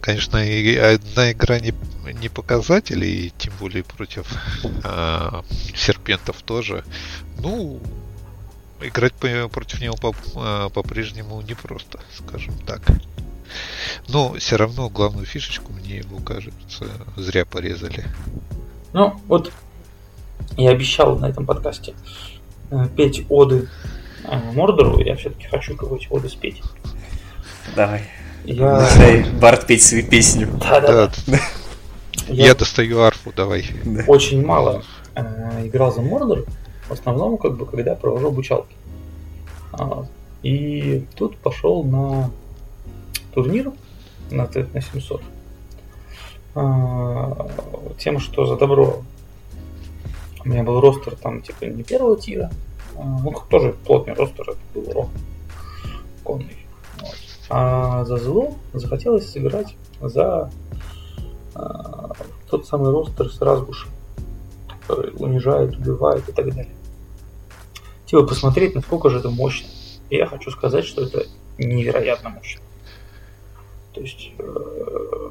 [0.00, 1.74] Конечно, одна игра не,
[2.20, 4.26] не показатель, и тем более против
[4.84, 5.42] э,
[5.74, 6.84] серпентов тоже.
[7.38, 7.80] Ну,
[8.80, 12.82] играть по- против него по- э, по-прежнему непросто, скажем так.
[14.08, 16.86] Но все равно главную фишечку мне его, кажется,
[17.16, 18.04] зря порезали.
[18.92, 19.52] Ну, вот
[20.56, 21.94] я обещал на этом подкасте
[22.70, 23.68] э, петь оды
[24.24, 26.62] э, Мордору, я все-таки хочу какую-то оды спеть.
[27.74, 28.04] Давай.
[28.44, 28.88] Я...
[28.96, 30.48] Дай Барт петь свою песню.
[30.60, 31.12] Да-да-да.
[31.26, 31.38] Да,
[32.28, 33.66] Я я достаю арфу, давай.
[33.84, 34.04] Да.
[34.06, 34.82] очень мало
[35.14, 36.44] э, играл за Мордор,
[36.88, 38.74] в основном, как бы, когда провожу обучалки.
[39.72, 40.04] А,
[40.42, 42.30] и тут пошел на
[43.32, 43.72] турнир
[44.30, 45.22] на, т- на 700.
[46.54, 47.48] А,
[47.98, 49.02] тем, что за добро
[50.44, 52.50] у меня был ростер там типа не первого тира,
[52.96, 55.08] а, ну тоже плотный ростер, это был рок
[56.24, 56.66] конный.
[57.00, 57.14] Вот.
[57.50, 60.50] А за зло захотелось сыграть за
[61.54, 62.12] а,
[62.50, 63.90] тот самый ростер с разгушем,
[64.80, 66.74] который унижает, убивает и так далее.
[68.08, 69.68] Типа посмотреть, насколько же это мощно.
[70.08, 71.26] И я хочу сказать, что это
[71.58, 72.62] невероятно мощно.
[73.92, 75.30] То есть э,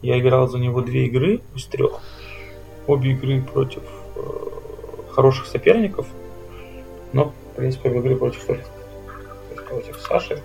[0.00, 2.00] я играл за него две игры из трех.
[2.86, 3.82] Обе игры против
[4.16, 4.20] э,
[5.10, 6.06] хороших соперников,
[7.12, 8.46] но, в принципе, обе игры против
[9.68, 10.42] против Саши,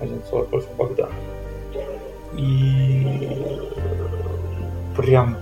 [0.00, 1.14] Одинцова против Богдана.
[2.36, 3.60] И
[4.96, 5.36] прям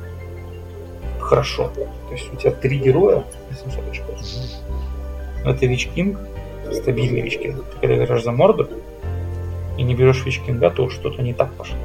[1.33, 1.71] хорошо.
[1.75, 4.19] То есть у тебя три героя на 700 очков.
[5.47, 6.19] Это Вич Кинг,
[6.73, 7.65] стабильный Вич Кинг.
[7.73, 8.69] Ты когда играешь за морду
[9.79, 11.77] и не берешь Вич Кинга, то что-то не так пошло.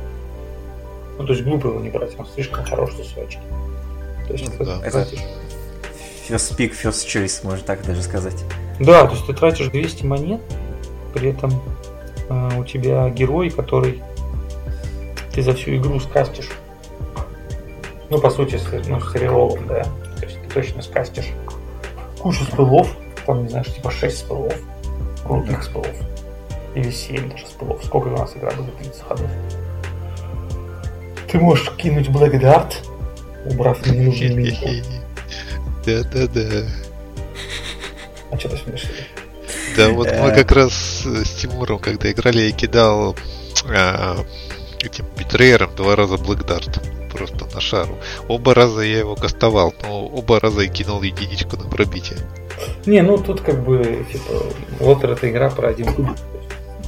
[1.17, 3.39] Ну, то есть глупо его не брать, он слишком хорош за свои очки.
[4.27, 4.79] То есть Ну да.
[4.81, 5.19] тратишь-
[6.29, 8.43] First pick, first choice, можно так даже сказать.
[8.81, 10.41] Да, то есть ты тратишь 200 монет,
[11.13, 11.51] при этом
[12.29, 14.03] э, у тебя герой, который
[15.33, 16.49] ты за всю игру скастишь.
[18.09, 19.83] Ну, по сути, с, ну, с реролом, да.
[20.19, 21.27] То есть ты точно скастишь
[22.19, 24.53] кучу спылов, там, не знаю, типа 6 спылов,
[25.25, 25.95] крутых спылов.
[26.75, 27.83] или 7 даже спылов.
[27.83, 29.29] Сколько у нас игра будет 30 ходов?
[31.29, 32.73] Ты можешь кинуть Black Dart,
[33.45, 34.65] убрав ненужную минку.
[35.85, 36.65] Да-да-да.
[38.31, 38.89] А что ты смеешься?
[39.75, 40.73] Да, вот мы как раз
[41.05, 43.15] с Тимуром, когда играли, я кидал
[43.69, 44.17] а,
[44.79, 47.97] этим битрейером два раза Black Dart просто на шару.
[48.27, 52.19] Оба раза я его кастовал, но оба раза я кинул единичку на пробитие.
[52.85, 54.43] Не, ну тут как бы, типа,
[54.79, 56.15] вот эта игра про один кубик.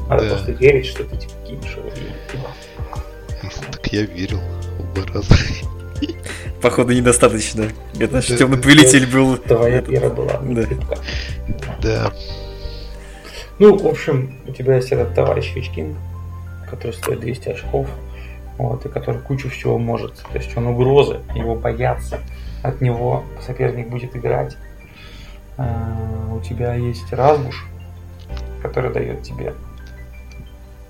[0.10, 0.30] Надо Да.
[0.36, 1.88] просто верить, что ты типа кинешь его.
[1.90, 4.40] и- И Так я верил
[4.80, 5.36] оба раза.
[6.62, 7.70] Походу, недостаточно.
[8.00, 9.38] Это наш темный повелитель был.
[9.38, 10.68] Твоя вера была Да.
[11.82, 12.14] Да.
[13.60, 15.96] Ну, в общем, у тебя есть этот товарищ Вичкин,
[16.70, 17.88] который стоит 200 очков,
[18.60, 20.16] вот, и который кучу всего может.
[20.32, 22.20] То есть он угрозы, его боятся,
[22.62, 24.58] от него соперник будет играть.
[25.58, 27.66] А, У тебя есть Разбуш,
[28.62, 29.54] который дает тебе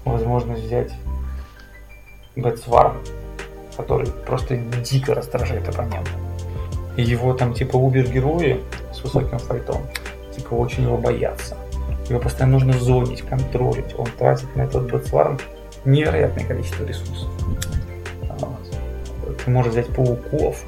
[0.03, 0.91] возможность взять
[2.36, 2.97] Бэтсварм,
[3.77, 6.12] который просто дико раздражает оппонента.
[6.97, 9.84] И его там типа убер-герои с высоким файтом,
[10.36, 11.55] типа очень его боятся.
[12.10, 13.93] Его постоянно нужно зонить, контролить.
[13.95, 15.38] Он тратит на этот Бэтсварм
[15.86, 17.30] невероятное количество ресурсов.
[19.44, 20.63] Ты можешь взять пауков,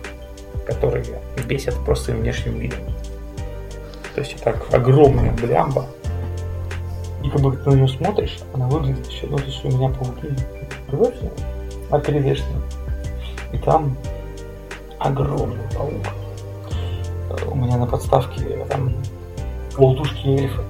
[0.65, 1.03] которые
[1.47, 2.79] бесят просто внешним видом.
[4.15, 5.85] То есть это огромная блямба.
[7.23, 9.89] И как бы ты на нее смотришь, она выглядит еще, ну то есть у меня
[9.89, 10.33] пауки
[10.87, 11.31] прозрачные,
[11.91, 12.61] а перевешенные.
[13.53, 13.95] И там
[14.99, 16.07] огромный паук.
[17.47, 18.95] У меня на подставке э, там
[19.75, 20.63] полтушки эльфа.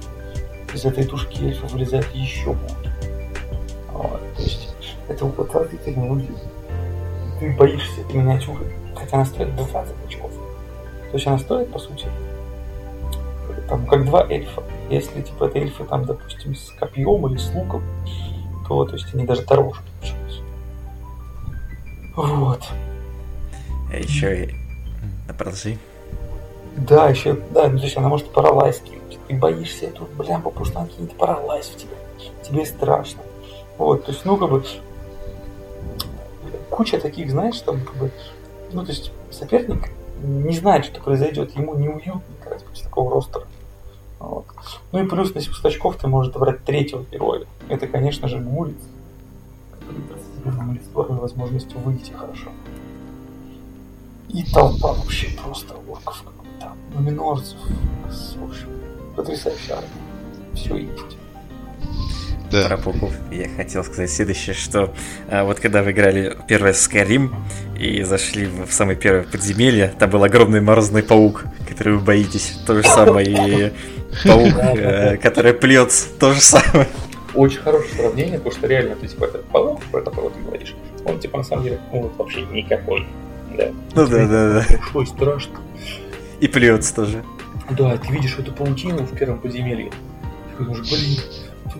[0.74, 2.81] Из этой тушки эльфа вылезает еще пауки.
[5.20, 6.42] Вот, то есть это вот отвратительно выглядит.
[7.38, 9.74] Ты боишься этой миниатюры, хотя она стоит 20
[10.06, 10.30] очков.
[11.10, 12.06] То есть она стоит, по сути,
[13.68, 14.62] там, как два эльфа.
[14.90, 17.82] Если, типа, это эльфы, там, допустим, с копьем или с луком,
[18.68, 20.40] то, то есть, они даже дороже получаются.
[22.16, 22.62] Вот.
[23.92, 24.54] А еще и...
[25.36, 25.78] Продолжи.
[26.76, 29.18] Да, еще, да, ну, то есть она может паралайз кинуть.
[29.28, 31.96] Ты боишься эту блямбу, потому что она кинет паралайз в тебя.
[32.42, 33.22] Тебе страшно.
[33.78, 34.64] Вот, то есть, ну, как бы,
[36.72, 38.10] куча таких, знаешь, там, как бы,
[38.72, 39.90] ну, то есть, соперник
[40.22, 43.46] не знает, что произойдет, ему неуютно играть против такого ростера.
[44.18, 44.46] Вот.
[44.92, 47.44] Ну и плюс на 700 очков ты можешь брать третьего героя.
[47.68, 48.76] Это, конечно же, Гулец,
[49.72, 50.62] который даст тебе на
[51.78, 52.50] выйти хорошо.
[54.28, 58.68] И толпа вообще просто орков какой-то, номинорцев, в общем,
[59.16, 60.54] потрясающая армия.
[60.54, 61.16] Все есть.
[62.52, 62.68] Да.
[62.68, 64.92] Про пауков я хотел сказать следующее, что
[65.30, 67.34] а, вот когда вы играли первое Skyrim
[67.80, 72.58] и зашли в самое первое подземелье, там был огромный морозный паук, который вы боитесь.
[72.66, 73.72] То же самое и
[74.28, 76.86] паук, э, который плется, то же самое.
[77.34, 80.74] Очень хорошее сравнение, потому что реально ты типа этот паук, про которого ты говоришь,
[81.06, 83.06] он типа на самом деле ну, вообще никакой.
[83.56, 83.68] Да.
[83.94, 84.66] Ну да, да, да.
[84.68, 85.58] Большой, страшно.
[86.40, 87.24] И плется тоже.
[87.70, 89.90] Да, ты видишь эту паутину в первом подземелье.
[90.58, 91.18] Ты думаешь, блин,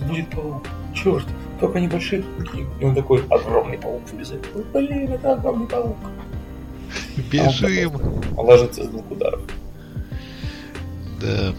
[0.03, 0.67] будет паук.
[0.95, 1.27] Черт,
[1.61, 2.67] только небольшие пауки.
[2.81, 4.03] И он такой огромный паук.
[4.55, 5.97] Ой, блин, это огромный паук.
[7.31, 7.93] Бежим.
[8.37, 9.41] Он ложится с двух ударов.
[11.21, 11.55] Да.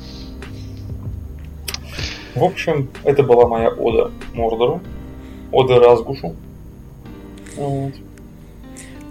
[2.35, 4.81] В общем, это была моя ода Мордору.
[5.51, 6.35] Ода Разгушу.
[7.55, 7.93] Вот.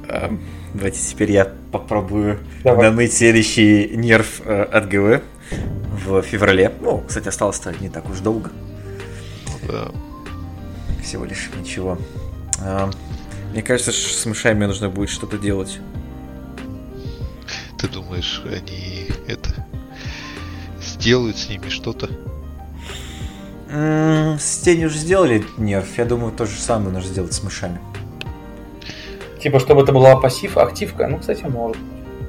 [0.08, 0.36] А,
[0.74, 2.90] Давайте теперь я попробую Давай.
[2.90, 5.22] наныть следующий нерв э, от ГВ
[6.06, 6.72] в феврале.
[6.80, 8.50] Ну, кстати, осталось-то не так уж долго.
[9.68, 9.88] Да.
[11.02, 11.98] Всего лишь ничего.
[12.60, 12.90] А,
[13.52, 15.78] Мне кажется, с мышами нужно будет что-то делать.
[17.78, 19.66] Ты думаешь, они это
[20.80, 22.08] сделают с ними что-то?
[23.70, 25.98] М, С тенью уже сделали нерв.
[25.98, 27.80] Я думаю, то же самое нужно сделать с мышами.
[29.42, 31.08] Типа, чтобы это была пассив, активка.
[31.08, 31.76] Ну, кстати, может.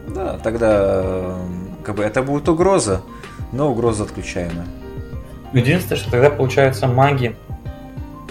[0.07, 1.37] Да, тогда
[1.83, 3.01] как бы это будет угроза,
[3.51, 4.65] но угроза отключаемая.
[5.53, 7.35] Единственное, что тогда получается маги.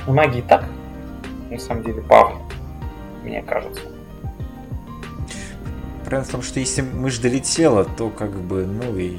[0.06, 0.64] Ну, маги и так,
[1.50, 2.34] на самом деле, павли,
[3.22, 3.80] мне кажется.
[6.00, 9.16] Проблема в том, что если мышь долетела, то как бы, ну и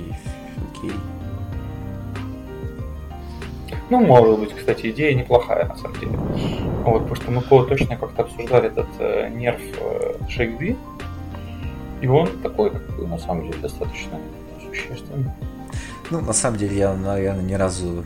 [0.69, 0.91] окей.
[3.89, 6.11] Ну, может быть, кстати, идея неплохая, на самом деле.
[6.83, 10.75] Вот, потому что мы по- точно как-то обсуждали этот э, нерв э, Шейкби,
[12.01, 14.19] и он такой, как бы, на самом деле, достаточно
[14.67, 15.31] существенный.
[16.11, 18.05] Ну, на самом деле, я, наверное, ни разу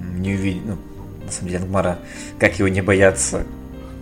[0.00, 0.76] не увидел, ну,
[1.24, 1.98] на самом деле, Ангмара,
[2.38, 3.44] как его не бояться,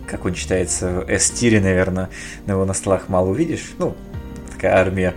[0.06, 2.08] как он читается в S-тире, наверное,
[2.46, 3.72] на его на столах мало увидишь.
[3.78, 3.94] Ну,
[4.52, 5.14] такая армия,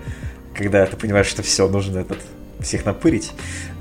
[0.53, 2.19] когда ты понимаешь, что все, нужно этот,
[2.59, 3.31] всех напырить.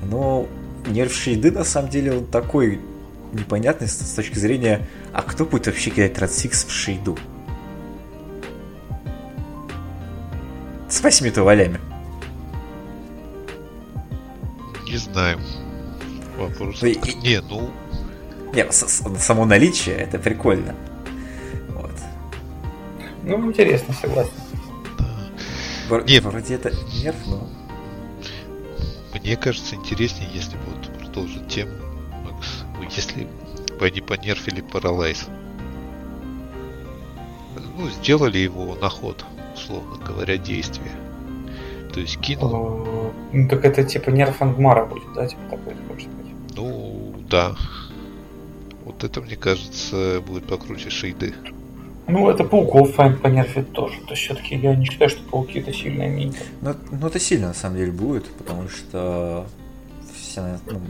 [0.09, 0.47] Но
[0.87, 2.79] нерв Шейды, на самом деле, он такой
[3.33, 7.17] непонятный с, точки зрения, а кто будет вообще кидать трансфикс в шейду?
[10.89, 11.79] С восьми-то валями.
[14.91, 15.39] Не знаю.
[16.37, 16.83] Вопрос.
[16.83, 17.71] И- Не, ну,
[18.53, 20.75] Не, само наличие это прикольно.
[21.69, 21.91] Вот.
[23.23, 24.31] Ну, интересно, согласен.
[25.89, 26.19] Вр- Не.
[26.19, 27.47] Вроде это нерв, но.
[29.13, 31.71] мне кажется интереснее, если бы вот продолжить тему,
[32.25, 33.27] ну, если
[33.79, 35.27] бы они понерфили Паралайз.
[37.77, 39.23] Ну, сделали его на ход,
[39.55, 40.91] условно говоря, действие.
[41.93, 42.85] То есть кинул,
[43.33, 45.27] Ну, так это типа нерв Ангмара будет, да?
[45.27, 46.55] Типа такой, хочешь сказать.
[46.55, 47.55] ну, да.
[48.85, 51.33] Вот это, мне кажется, будет покруче шейды.
[52.07, 53.95] Ну, это пауков файн понерфит тоже.
[54.01, 56.39] То есть, все-таки я не считаю, что пауки это сильная минька.
[56.61, 59.45] Ну, ну, это сильно на самом деле будет, потому что
[60.15, 60.81] все, ну,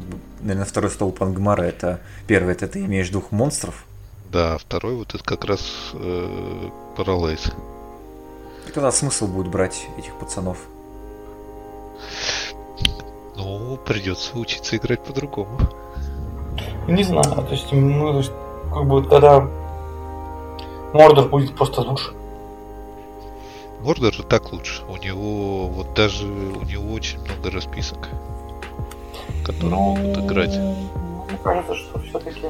[0.41, 3.85] наверное, второй столб Ангмара это первый, это ты имеешь двух монстров.
[4.31, 5.61] Да, второй вот это как раз
[5.93, 7.51] э, Паралайз.
[8.67, 10.57] И тогда смысл будет брать этих пацанов.
[13.85, 15.59] Придется учиться играть по-другому.
[16.87, 18.31] Не знаю, то есть, ну, то есть,
[18.73, 19.47] как бы тогда
[20.93, 22.11] Мордор будет просто лучше.
[23.81, 24.83] Мордор и так лучше.
[24.89, 28.09] У него вот даже у него очень много расписок,
[29.45, 30.55] которые могут играть.
[30.57, 32.47] Мне кажется, что все-таки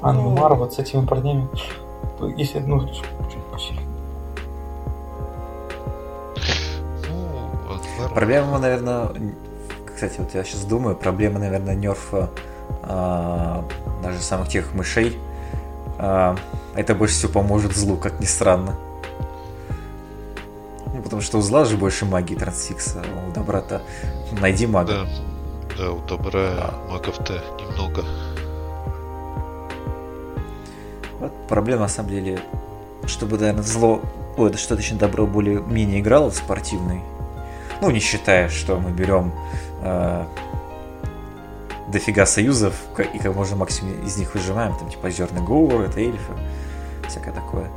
[0.00, 1.48] Ангмар вот с этими парнями,
[2.36, 3.86] если, ну, чуть посильнее.
[7.08, 9.10] Ну, Проблема, наверное,
[10.02, 12.28] кстати, вот я сейчас думаю, проблема, наверное, нерфа
[12.82, 13.64] а,
[14.02, 15.16] даже самых тех мышей.
[15.96, 16.36] а,
[16.74, 18.74] это больше всего поможет злу, как ни странно.
[20.92, 23.82] Ну, потому что у зла же больше магии трансфикса, а у добра-то
[24.32, 25.06] найди мага.
[25.78, 28.04] Да, да, у добра магов-то немного.
[31.20, 32.40] Вот проблема на самом деле,
[33.06, 34.00] чтобы, наверное, зло,
[34.36, 37.02] ой, это что точно добро более-менее играло в спортивный.
[37.80, 39.32] Ну, не считая, что мы берем
[39.82, 40.24] э,
[41.88, 42.74] дофига союзов
[43.12, 46.32] и как можно максимум из них выжимаем, там типа озерный говор, это эльфы,
[47.08, 47.68] всякое такое.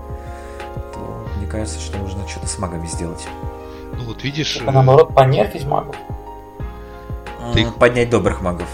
[0.93, 3.27] То мне кажется, что нужно что-то с магами сделать.
[3.97, 5.95] Ну вот видишь, А наоборот, понерфить магов.
[7.53, 8.67] Ты- Поднять добрых магов,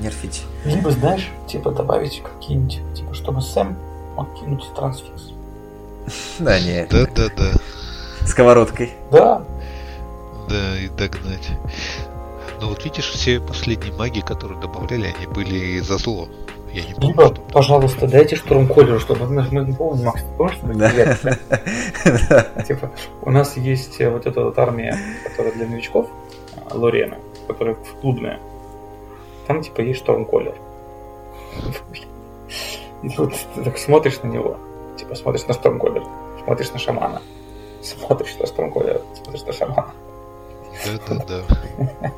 [0.00, 0.44] нерфить.
[0.64, 3.76] Либо, знаешь, типа добавить какие-нибудь, типа, чтобы Сэм
[4.16, 5.32] мог кинуть трансфикс.
[6.38, 8.92] Да, нет, да, да, да, сковородкой.
[9.12, 9.42] Да,
[10.48, 11.50] да, и догнать.
[12.60, 16.28] Ну вот видишь, все последние маги, которые добавляли, они были за зло.
[16.72, 20.28] Я не помню, либо, что- пожалуйста, дайте штурмколеру, чтобы мы, мы не помним, Макс, ты
[20.36, 20.74] помнишь, что мы
[22.28, 22.62] Да.
[22.62, 22.92] Типа,
[23.22, 26.08] у нас есть э, вот эта вот армия, которая для новичков,
[26.56, 27.16] а, Лорена,
[27.48, 28.38] которая в клубная.
[29.46, 30.54] Там, типа, есть штурмколер.
[33.02, 34.58] И вот ты так смотришь на него,
[34.98, 36.04] типа, смотришь на штурмколер,
[36.44, 37.22] смотришь на шамана,
[37.82, 39.92] смотришь на штурмколера, смотришь на шамана.
[40.84, 42.12] Да, да, да.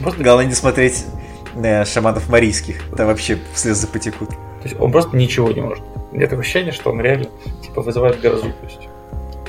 [0.00, 1.06] Просто, Главное не смотреть
[1.54, 4.30] на шаманов марийских, там вообще слезы потекут.
[4.30, 5.82] то есть он просто ничего не может.
[6.12, 7.26] У меня такое ощущение, что он реально,
[7.62, 8.52] типа, вызывает грозу.
[8.52, 8.88] То есть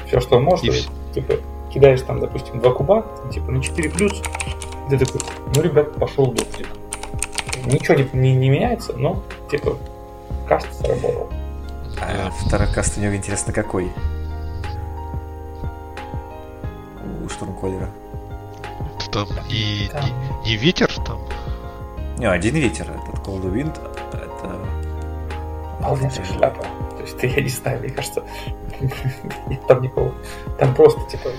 [0.08, 0.72] все, что он может, И
[1.13, 1.36] типа,
[1.74, 4.22] кидаешь там, допустим, два куба, типа, на 4 плюс,
[4.89, 5.22] ты такой,
[5.56, 6.68] ну, ребят, пошел дождик.
[7.65, 9.78] Ничего не, не, не меняется, но, типа,
[10.48, 11.30] каст сработал.
[12.02, 13.92] А второй каст у него интересно какой?
[17.24, 17.89] У штурмколера.
[19.12, 20.06] Там не, Там.
[20.45, 21.19] не, не ветер там.
[22.17, 23.80] Не, один ветер, этот Cold Wind,
[24.13, 24.60] это...
[25.82, 26.63] Полнейшая шляпа.
[26.98, 28.24] То есть, ты, я не знаю, мне кажется,
[29.67, 30.13] там никого,
[30.58, 31.30] там просто, типа,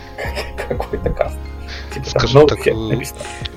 [0.68, 1.36] какой-то каст.
[1.92, 2.72] Типа, Скажем новый так, э.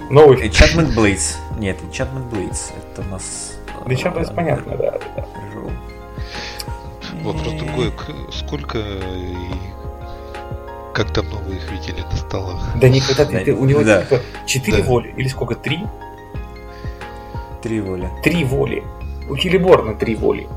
[0.09, 0.47] Новый.
[0.47, 1.37] Enchantment Blades.
[1.57, 2.73] Нет, Enchantment Blades.
[2.77, 3.57] Это у нас...
[3.85, 5.25] Да чем это понятно, да, да, да.
[7.23, 7.93] Вопрос другой,
[8.31, 9.35] сколько и
[10.93, 12.61] как давно вы их видели на столах?
[12.79, 14.03] Да никогда ты, ты- у него Да.
[14.03, 14.83] типа 4 Да.
[14.83, 15.79] воли, или сколько, 3?
[17.61, 18.09] Три воли.
[18.23, 18.83] 3 воли.
[19.29, 20.47] У Хилиборна 3 воли.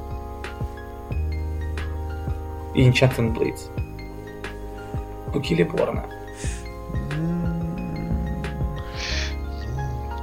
[2.75, 3.71] И Enchanted Blades.
[5.35, 6.05] У Хилиборна.
[7.13, 7.57] М,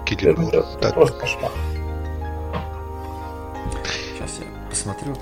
[0.06, 1.52] Ну, Это, это просто кошмар.
[3.84, 5.16] Сейчас я посмотрю.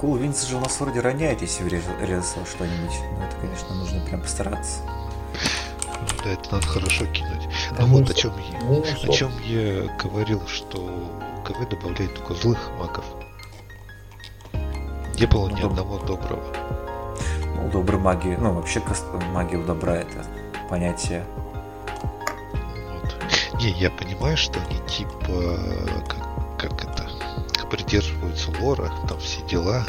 [0.00, 2.94] Cool Winds же у нас вроде роняет, если врезал что-нибудь.
[3.18, 4.80] Но это, конечно, нужно прям постараться.
[6.24, 7.48] да, это надо хорошо кинуть.
[7.78, 9.10] Да Ну вот о чем я, Мусор.
[9.10, 10.76] о чем я говорил, что
[11.46, 13.04] КВ добавляет только злых магов.
[15.18, 16.44] Не было ни Ну, одного доброго.
[17.54, 18.82] Ну, добрый магии, ну, вообще
[19.32, 20.26] магия у добра это
[20.68, 21.24] понятие.
[22.92, 23.62] Вот.
[23.62, 25.58] Не, я понимаю, что они типа
[26.06, 26.95] как, как это
[27.66, 29.84] них придерживаются лора, там все дела.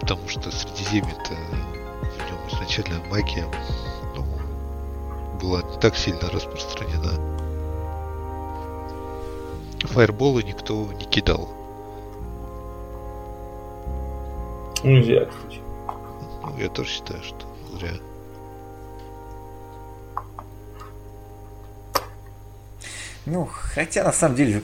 [0.00, 3.46] Потому что Средиземье-то в нем изначально магия
[4.14, 4.24] ну,
[5.40, 7.12] была не так сильно распространена.
[9.80, 11.48] Фаерболы никто не кидал.
[14.82, 15.60] Нельзя, кстати.
[16.42, 17.46] Ну, я тоже считаю, что
[17.76, 17.92] зря.
[23.26, 24.62] Ну, хотя на самом деле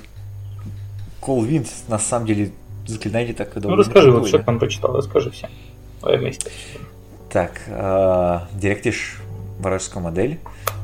[1.24, 2.50] Call Wind на самом деле
[2.86, 5.50] заклинание так и Ну расскажи, вот что там прочитал, расскажи всем.
[6.00, 6.50] Давай вместе.
[7.30, 9.20] Так, э, директишь
[9.58, 10.38] вражескую модель.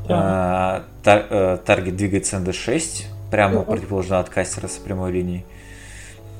[0.07, 0.83] Да.
[1.03, 3.71] Э, тар- э, таргет двигается на D6, прямо Ага.
[3.71, 5.45] противоположно от кастера с прямой линией.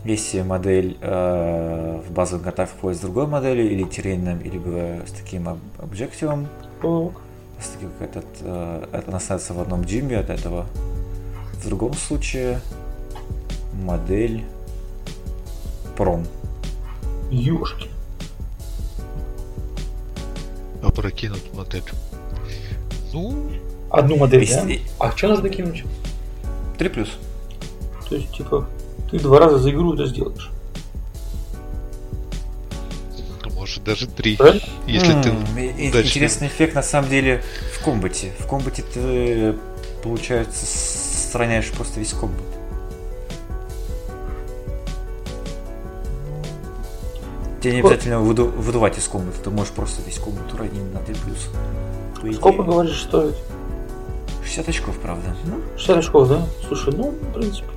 [0.04, 5.48] Если модель э, в базовом готов входит с другой моделью, или террейном, либо с таким
[5.48, 6.48] об- объективом,
[6.82, 7.12] Так.
[7.64, 10.66] с таким, как этот, э, это находится в одном джиме от этого.
[11.54, 12.60] В другом случае
[13.74, 14.44] модель
[15.98, 16.26] пром.
[17.30, 17.90] Ёшки.
[20.84, 21.84] Опрокинут модель.
[23.14, 23.50] Ну,
[23.90, 24.62] Одну модель, да?
[24.62, 25.84] Если- А что надо докинуть?
[26.78, 27.10] 3 плюс.
[28.10, 28.68] То есть, типа,
[29.10, 30.50] ты два раза за игру это сделаешь.
[33.54, 34.38] может даже три.
[34.38, 34.62] Правильно?
[34.88, 37.44] Если ты удачно- Интересный эффект на самом деле
[37.80, 38.32] в комбате.
[38.40, 39.56] В комбате ты,
[40.02, 42.42] получается, сохраняешь просто весь комбат.
[47.62, 51.14] Тебе не обязательно выду- выдувать из комбата, ты можешь просто весь комбат уронить на 3
[51.16, 51.48] плюс.
[52.20, 53.36] По идее, Сколько, говоришь, стоит?
[54.44, 55.36] 60 очков, правда.
[55.46, 56.46] Ну, 60 очков, да?
[56.68, 57.68] Слушай, ну, в принципе.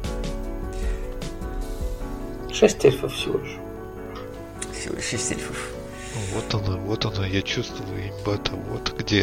[2.53, 3.57] 6 эльфов всего лишь.
[4.73, 5.69] всего лишь 6 эльфов.
[6.35, 9.23] Вот оно, вот оно, я чувствую имбата, вот где.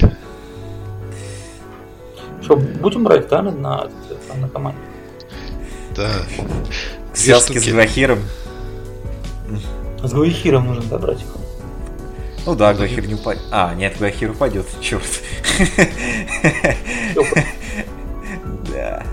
[2.42, 3.90] Что, будем брать, да, на, на,
[4.36, 4.80] на команде?
[5.96, 6.10] Да.
[7.14, 7.76] Связке с штуки.
[10.04, 11.28] С Гуихиром нужно добрать их.
[12.46, 13.44] Ну да, Гвахир не упадет.
[13.52, 15.04] А, нет, Гвахир упадет, черт.
[18.74, 19.04] Да,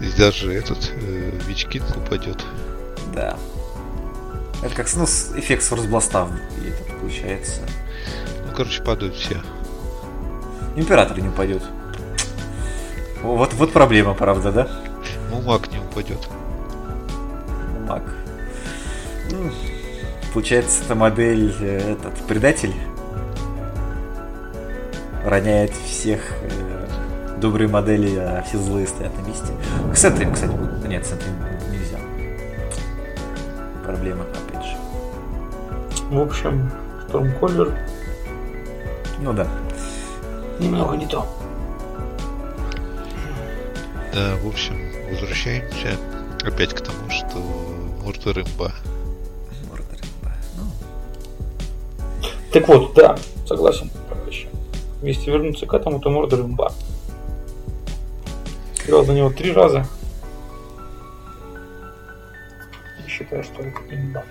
[0.00, 2.44] И даже этот э, Вичкинг упадет.
[3.14, 3.36] да.
[4.62, 6.28] Это как ну, с- эффект Сорсбласта
[6.62, 7.62] и этот получается.
[8.46, 9.36] Ну, короче, падают все.
[10.76, 11.62] Император не упадет.
[13.22, 14.68] Вот, вот проблема, правда, да?
[15.30, 16.18] Ну, маг не упадет.
[19.32, 19.50] Ну,
[20.34, 22.74] Получается, эта модель, э, этот предатель
[25.24, 26.86] роняет всех э,
[27.38, 29.52] добрые модели, а все злые стоят на месте.
[29.90, 30.86] К центре, кстати, будет.
[30.86, 31.28] Нет, центре
[31.70, 31.98] нельзя.
[33.84, 34.76] Проблема, опять же.
[36.10, 36.70] В общем,
[37.08, 37.74] Stormcaller
[39.20, 39.46] Ну да.
[40.58, 41.26] немного не то.
[44.14, 44.76] Да, в общем,
[45.10, 45.96] возвращаемся
[46.44, 47.38] опять к тому, что
[48.04, 48.72] Мордор имба.
[52.52, 54.48] Так вот, да, согласен, товарищи.
[55.02, 56.72] Если вернуться к этому, то Мордор имба.
[58.84, 59.86] Играл за него три раза.
[63.04, 64.22] И считаю, что это имба.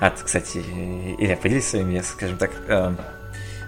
[0.00, 0.58] А, кстати,
[1.18, 2.94] Илья, поделись своими, скажем так, э,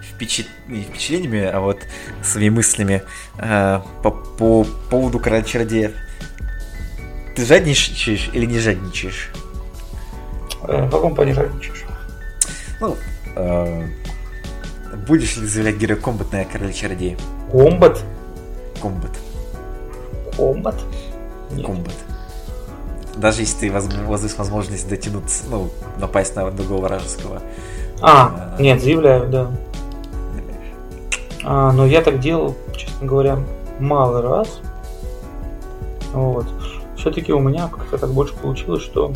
[0.02, 1.78] впечат- впечатлениями, а вот
[2.22, 3.02] своими мыслями
[3.38, 5.92] э, по, по поводу короля чародеев.
[7.36, 9.30] Ты жадничаешь или не жадничаешь?
[10.62, 11.84] Э, В каком плане жадничаешь?
[12.80, 12.96] Ну,
[15.06, 17.16] будешь ли заявлять герой комбат на короля чародея?
[17.50, 18.02] Комбат?
[18.80, 19.10] Комбат.
[20.36, 20.74] Комбат?
[21.50, 21.66] Нет.
[21.66, 21.94] Комбат.
[23.16, 27.42] Даже если ты воз- возьмешь возможность дотянуться, ну, напасть на другого вражеского.
[28.00, 29.50] А, нет, заявляю, да.
[31.44, 33.38] А, но я так делал, честно говоря,
[33.78, 34.60] мало раз.
[36.12, 36.46] Вот.
[36.96, 39.12] Все-таки у меня как-то так больше получилось, что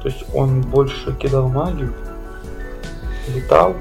[0.00, 1.92] то есть он больше кидал магию,
[3.28, 3.74] летал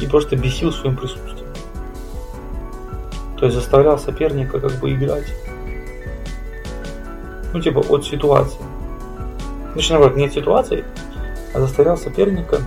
[0.00, 1.46] и просто бесил своим присутствием.
[3.38, 5.26] То есть заставлял соперника как бы играть.
[7.52, 8.60] Ну, типа, от ситуации.
[9.74, 10.84] Точнее, наоборот, не от ситуации,
[11.54, 12.60] а заставлял соперника,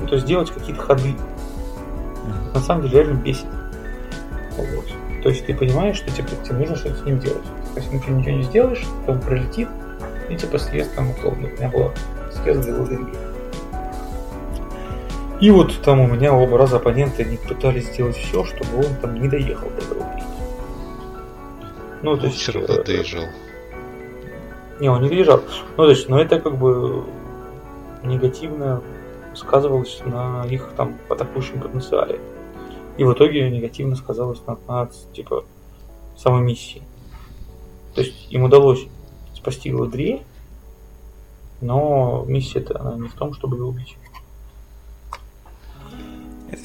[0.00, 1.14] ну, то есть делать какие-то ходы.
[2.54, 3.46] На самом деле реально бесит.
[4.56, 4.86] Вот.
[5.22, 7.44] То есть ты понимаешь, что типа, тебе нужно что-то с ним делать.
[7.76, 9.68] Если ты ничего не сделаешь, то он пролетит
[10.28, 11.48] и типа съест там условно.
[11.48, 11.92] У меня было
[12.30, 13.23] съезд для лотереи.
[15.40, 19.20] И вот там у меня оба раза оппоненты они пытались сделать все, чтобы он там
[19.20, 20.28] не доехал до этого принца.
[22.02, 22.38] Ну, то есть...
[22.38, 23.24] все равно э, доезжал.
[24.78, 25.42] не, он не доезжал.
[25.76, 27.04] Ну, то есть, но это как бы
[28.02, 28.82] негативно
[29.34, 32.20] сказывалось на их там атакующем потенциале.
[32.96, 35.44] И в итоге негативно сказалось на, на, типа
[36.16, 36.82] самой миссии.
[37.94, 38.86] То есть им удалось
[39.34, 40.22] спасти Гладриэль,
[41.60, 43.96] но миссия-то она не в том, чтобы его убить.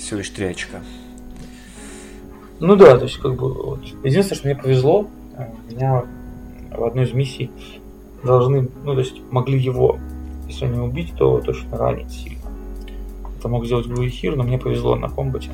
[0.10, 0.82] Всего лишь три очка.
[2.60, 3.86] Ну да, то есть как бы вот.
[4.04, 5.08] Единственное, что мне повезло,
[5.38, 6.04] э, меня
[6.72, 7.52] в одной из миссий
[8.24, 10.00] должны, ну то есть могли его,
[10.48, 12.42] если не убить, то точно ранить сильно.
[13.38, 15.52] Это мог сделать Гуихир, но мне повезло на комбате.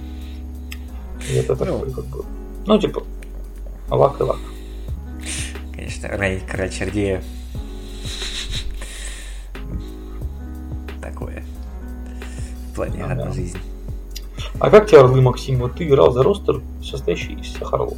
[1.30, 2.24] И это такой как бы,
[2.66, 3.04] ну типа,
[3.90, 4.40] лак и лак.
[5.74, 7.22] Конечно, ранить короля Чердея.
[11.02, 11.44] Такое.
[12.72, 13.12] В плане Ну да.
[13.12, 13.75] одной жизни.
[14.60, 15.60] А как тебе Орлы, Максим?
[15.60, 17.98] Вот ты играл за ростер, состоящий из всех Орлов.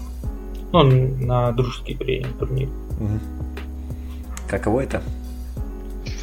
[0.73, 2.69] Ну, на дружеский при турнире.
[2.99, 3.19] Мгм.
[4.49, 5.01] Каково это?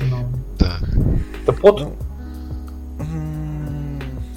[0.01, 0.27] Ну,
[0.59, 0.79] Да.
[1.43, 1.81] это пот.
[1.81, 1.93] Ну,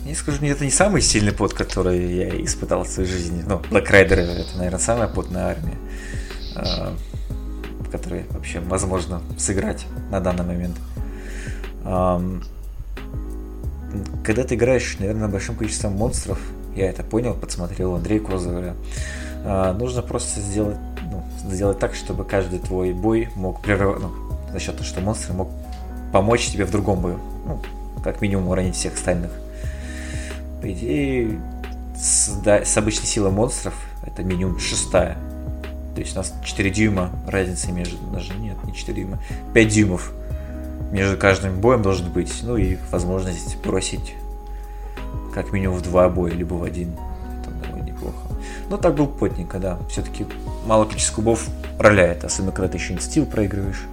[0.06, 3.43] Я скажу, это не самый сильный пот, который я испытал в своей жизни.
[3.45, 5.76] Ну, Black Rider это, наверное, самая потная армия,
[6.56, 6.93] а,
[7.82, 10.78] в которой вообще возможно сыграть на данный момент.
[14.24, 16.39] Когда ты играешь, наверное, большим количеством монстров,
[16.76, 18.76] я это понял, подсмотрел Андрей Козыра,
[19.43, 20.78] а, нужно просто сделать,
[21.12, 24.12] ну, сделать так, чтобы каждый твой бой мог прерывать, ну,
[24.52, 25.50] за счет того, что монстр мог
[26.12, 27.20] помочь тебе в другом бою.
[27.45, 27.62] Ну,
[28.04, 29.32] как минимум уронить всех остальных.
[30.62, 31.39] По идее,
[31.95, 33.74] с, да, с обычной силой монстров
[34.06, 35.18] это минимум шестая.
[35.95, 37.98] То есть у нас 4 дюйма разницы между...
[38.12, 39.20] Даже нет, не 4 дюйма.
[39.54, 40.14] 5 дюймов
[40.92, 42.34] между каждым боем должен быть.
[42.44, 44.16] Ну и возможность бросить
[45.34, 46.94] как минимум в два боя, либо в один.
[47.42, 48.18] Это довольно неплохо.
[48.70, 49.78] Но так был плотненько, да.
[49.90, 50.26] Все-таки
[50.66, 51.48] мало количество кубов
[51.80, 53.84] роляет, особенно когда ты еще инстил проигрываешь.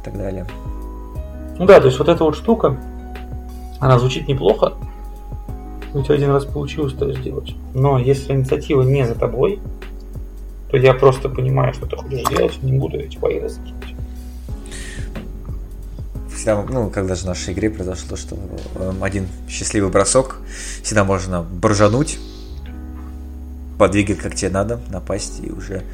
[0.00, 0.46] И так далее.
[1.58, 2.76] Ну да, то есть вот эта вот штука,
[3.80, 4.74] она звучит неплохо.
[5.94, 7.54] У тебя один раз получилось это сделать.
[7.74, 9.60] Но если инициатива не за тобой,
[10.70, 13.91] то я просто понимаю, что ты хочешь делать, не буду эти бои раскидывать.
[16.42, 18.36] Всегда, ну, когда же в нашей игре произошло, что
[18.74, 20.38] э, один счастливый бросок,
[20.82, 22.18] всегда можно боржануть,
[23.78, 25.84] подвигать как тебе надо, напасть и уже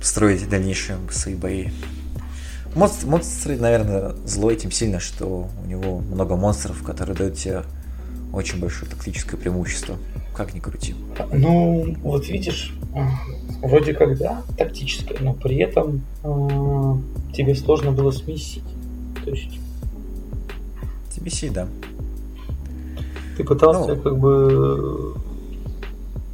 [0.00, 1.68] строить дальнейшие свои бои.
[2.74, 7.62] Монстр, монстры, наверное, злой тем сильно, что у него много монстров, которые дают тебе
[8.32, 9.96] очень большое тактическое преимущество.
[10.34, 10.94] Как ни крути.
[11.32, 13.08] Ну, вот видишь, а,
[13.60, 16.98] вроде как да, тактическое, но при этом а,
[17.34, 18.64] тебе сложно было смесить.
[19.24, 19.58] То есть
[21.30, 21.66] Сей, да.
[23.36, 24.00] ты пытался Ну.
[24.02, 25.14] как бы,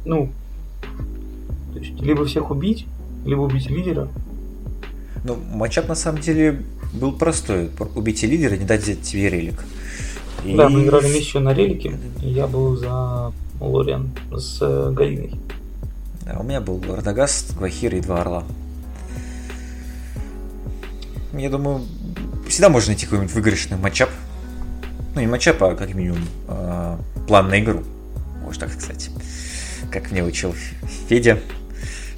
[0.05, 0.31] ну,
[1.73, 2.85] то есть либо всех убить,
[3.25, 4.07] либо убить лидера.
[5.23, 6.61] Ну, матчап на самом деле
[6.93, 7.69] был простой.
[7.95, 9.63] Убейте лидера, не дать взять тебе релик.
[10.45, 15.33] И- Да, мы играли миссию на релике, и я был за Лориан с э, Галиной.
[16.25, 18.43] Да, у меня был Радагаст, Гвахир и два орла.
[21.33, 21.81] Я думаю,
[22.47, 24.09] всегда можно найти какой-нибудь выигрышный матчап.
[25.15, 26.97] Ну, не матчап, а как минимум э,
[27.27, 27.83] план на игру.
[28.43, 29.09] Может так сказать.
[29.91, 30.53] Как мне учил
[31.07, 31.39] Федя,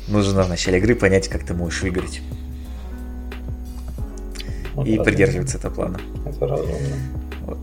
[0.07, 2.21] нужно в начале игры понять, как ты можешь выиграть.
[4.73, 5.03] Вот И разумно.
[5.03, 5.99] придерживаться этого плана.
[6.25, 6.95] Это разумно.
[7.41, 7.57] Вот.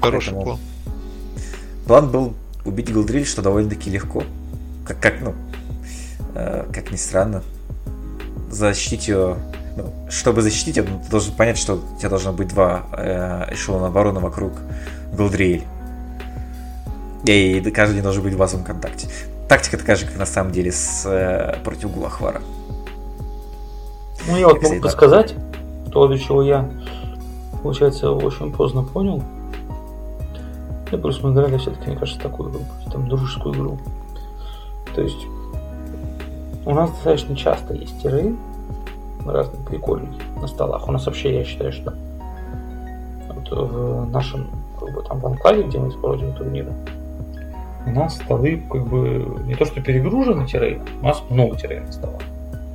[0.00, 0.58] Хороший Поэтому- план.
[1.86, 2.34] План был
[2.64, 4.24] убить Голдриль, что довольно-таки легко.
[4.84, 5.34] Как, как ну,
[6.34, 7.42] э, как ни странно.
[8.50, 9.36] Защитить ее...
[9.82, 14.20] ну, чтобы защитить ты должен понять, что у тебя должно быть два э, эшелона обороны
[14.20, 14.52] вокруг
[15.12, 15.64] Голдриэль.
[17.24, 19.08] И каждый не должен быть в базовом контакте.
[19.48, 22.40] Тактика такая же, как на самом деле с, э, против Гулахвара.
[24.28, 25.34] Ну, я вот могу подсказать,
[25.92, 26.68] то, до чего я,
[27.62, 29.22] получается, очень поздно понял.
[30.92, 32.60] И плюс мы играли все-таки, мне кажется, такую игру,
[32.92, 33.78] там, дружескую игру.
[34.94, 35.24] То есть,
[36.64, 38.34] у нас достаточно часто есть тиры,
[39.26, 40.88] разные прикольники на столах.
[40.88, 41.94] У нас вообще, я считаю, что
[43.28, 44.48] вот в нашем,
[44.78, 46.72] как бы, там, в анклаве, где мы проводим турниры,
[47.86, 51.92] у нас столы, как бы, не то что перегружены тирей, у нас много тирей на
[51.92, 52.20] столах.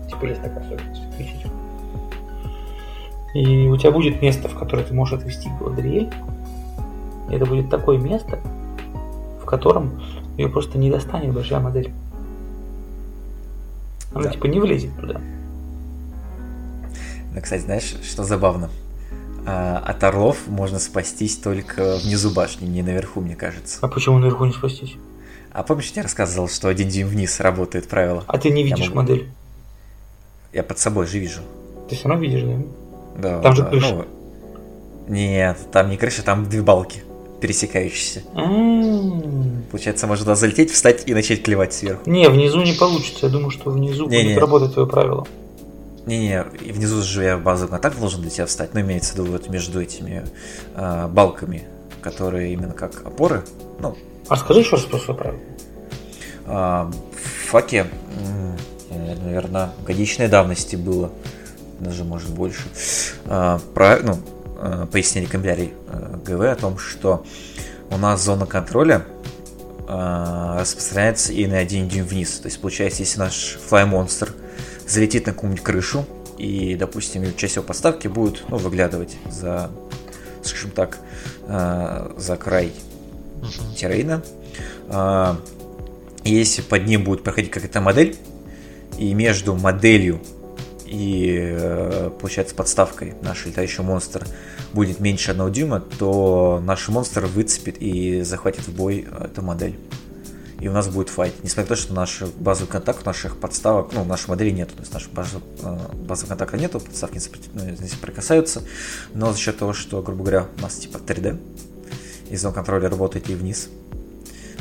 [0.09, 1.01] Типа есть такая особенность.
[3.33, 6.09] И у тебя будет место, в которое ты можешь отвести Гладриэль.
[7.29, 8.39] Это будет такое место,
[9.41, 10.01] в котором
[10.37, 11.91] ее просто не достанет большая модель.
[14.13, 14.29] Она Да.
[14.29, 15.19] типа не влезет туда.
[17.35, 18.69] Ну, кстати, знаешь, что забавно?
[19.45, 23.77] А, от орлов можно спастись только внизу башни, не наверху, мне кажется.
[23.81, 24.93] А почему наверху не спастись?
[25.51, 28.23] А помнишь, я тебе рассказывал, что один дюйм вниз работает правило?
[28.27, 29.01] А ты не Я видишь могу.
[29.01, 29.29] модель.
[30.53, 31.41] Я под собой же вижу.
[31.89, 32.57] Ты все равно видишь, да?
[33.17, 33.95] Да, Там же да, крыша.
[33.95, 34.05] ну,
[35.13, 37.03] нет, там не крыша, там две балки
[37.41, 38.23] пересекающиеся.
[38.33, 39.63] М.
[39.69, 42.09] Получается, можно туда залететь, встать и начать клевать сверху.
[42.09, 43.25] Не, внизу не получится.
[43.27, 44.29] Я думаю, что внизу Не-не.
[44.29, 45.27] будет работать твое правило.
[46.05, 49.49] Не-не, внизу же я базовый контакт должен для тебя встать, но имеется в виду вот
[49.49, 50.25] между этими
[50.75, 51.67] э, балками,
[52.01, 53.43] которые именно как опоры.
[53.79, 53.97] Ну,
[54.27, 55.39] а скажи еще раз про свое правило.
[56.45, 56.91] Э,
[57.45, 57.87] в факе,
[59.23, 61.11] наверное, годичной давности было,
[61.79, 62.63] даже может больше,
[63.25, 64.17] э, про, ну,
[64.59, 67.25] э, пояснили комментарий э, ГВ о том, что
[67.89, 69.05] у нас зона контроля
[69.87, 72.39] распространяется и на один дюйм вниз.
[72.39, 74.31] То есть, получается, если наш Monster
[74.87, 76.05] залетит на какую-нибудь крышу,
[76.37, 79.71] и, допустим, часть его подставки будет ну, выглядывать за,
[80.43, 80.99] скажем так,
[81.47, 82.73] э, за край
[83.41, 83.75] uh-huh.
[83.75, 84.21] террейна.
[84.89, 85.35] Э,
[86.23, 88.17] если под ним будет проходить какая-то модель,
[88.97, 90.21] и между моделью
[90.85, 94.25] и, э, получается, подставкой наш летающий монстр
[94.73, 99.75] будет меньше одного дюйма, то наш монстр выцепит и захватит в бой эту модель.
[100.59, 101.33] И у нас будет файт.
[101.43, 104.75] Несмотря на то, что наш базовый контакт наших подставок, ну, нашей модели нету.
[104.75, 108.63] То есть нашего э, базового контакта нету, подставки не ну, соприкасаются.
[109.13, 111.37] Но за счет того, что, грубо говоря, у нас типа 3D,
[112.29, 113.69] и зон контроля работает и вниз,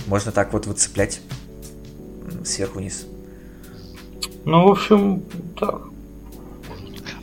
[0.07, 1.21] можно так вот выцеплять
[2.45, 3.07] сверху вниз.
[4.45, 5.23] Ну, в общем,
[5.59, 5.83] так.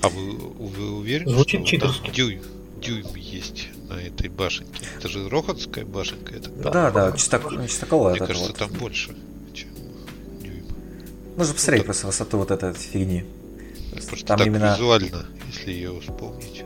[0.02, 2.42] А вы, вы уверены, Звучит что там дюйм,
[2.82, 4.86] дюйм есть на этой башенке?
[4.98, 6.36] Это же Рохотская башенка?
[6.36, 6.50] Это...
[6.50, 8.12] Да, да, да чисток, чистокола.
[8.12, 8.58] Мне кажется, вот.
[8.58, 9.16] там больше,
[9.54, 9.70] чем
[10.42, 10.66] дюйм.
[11.38, 13.26] Нужно посмотреть просто высоту вот этой фигни.
[13.92, 14.74] Просто там так именно...
[14.74, 16.64] визуально, если ее вспомнить.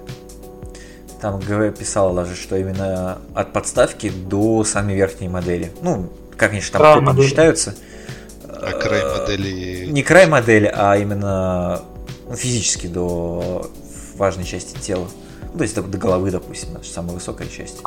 [1.22, 5.72] Там ГВ писал даже, что именно от подставки до самой верхней модели.
[5.82, 7.76] Ну, как они же там считаются.
[8.48, 9.86] А край модели...
[9.88, 11.82] Не край модели, а именно
[12.28, 13.72] ну, физически до
[14.16, 15.08] важной части тела.
[15.56, 17.82] Ну, то есть до, до головы, допустим, это самая высокая часть.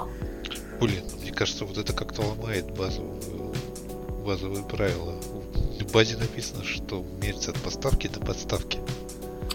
[0.81, 3.21] Блин, мне кажется, вот это как-то ломает базовые,
[4.25, 5.13] базовые правила.
[5.79, 8.79] В базе написано, что мерится от поставки до подставки.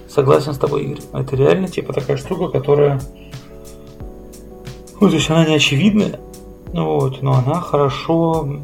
[0.07, 1.01] Согласен с тобой, Игорь.
[1.11, 3.01] Это реально типа такая штука, которая...
[5.01, 6.20] Ну, то есть она не очевидная,
[6.72, 8.61] ну вот, но она хорошо,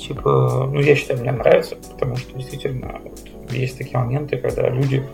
[0.00, 5.06] типа, ну я считаю, мне нравится, потому что действительно вот, есть такие моменты, когда люди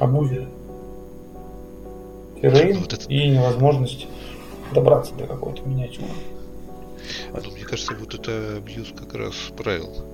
[0.00, 0.48] абузят
[2.50, 3.04] террейн вот это...
[3.08, 4.06] и невозможность
[4.72, 6.08] добраться до какой-то миниатюры.
[7.32, 10.04] Ну, мне кажется, вот это абьюз как раз правил.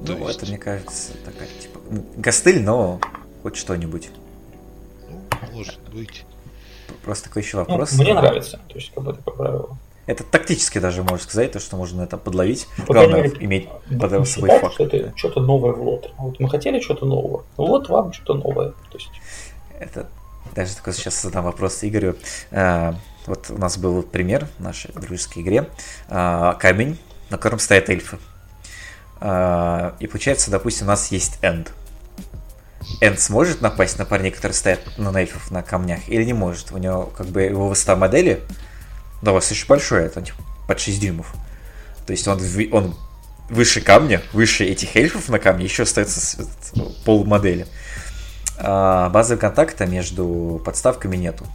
[0.00, 0.38] Ну, То есть...
[0.38, 1.80] это, мне кажется, такая, типа,
[2.16, 3.00] гастыль, но
[3.42, 4.10] хоть что-нибудь.
[5.10, 5.20] Ну,
[5.52, 6.24] может быть.
[7.04, 7.92] Просто такой еще вопрос.
[7.92, 9.78] Ну, мне нравится, то есть, как бы такое правило.
[10.06, 12.66] Это тактически даже можно сказать, то, что можно это подловить.
[12.86, 13.68] По Главное мере, иметь
[14.00, 14.74] под свой факт.
[14.74, 16.10] Что это что-то новое в лот.
[16.16, 17.44] Вот мы хотели что-то нового.
[17.58, 18.70] Вот вам что-то новое.
[18.70, 19.10] То есть...
[19.78, 20.08] Это
[20.54, 22.16] даже такой сейчас задам вопрос Игорю.
[22.50, 22.94] А,
[23.26, 25.68] вот у нас был пример в нашей дружеской игре.
[26.08, 26.98] А, камень,
[27.30, 28.18] на котором стоят эльфы.
[29.20, 31.72] А, и получается, допустим, у нас есть энд.
[33.00, 36.72] Энд сможет напасть на парней, которые стоят на эльфов на камнях, или не может?
[36.72, 38.42] У него как бы его высота модели
[39.22, 41.34] очень большой, это типа, под 6 дюймов.
[42.06, 42.40] То есть он,
[42.72, 42.96] он
[43.50, 46.46] выше камня, выше этих эльфов на камне, еще остается
[47.04, 47.66] пол модели.
[48.60, 51.46] А базового контакта между подставками нету.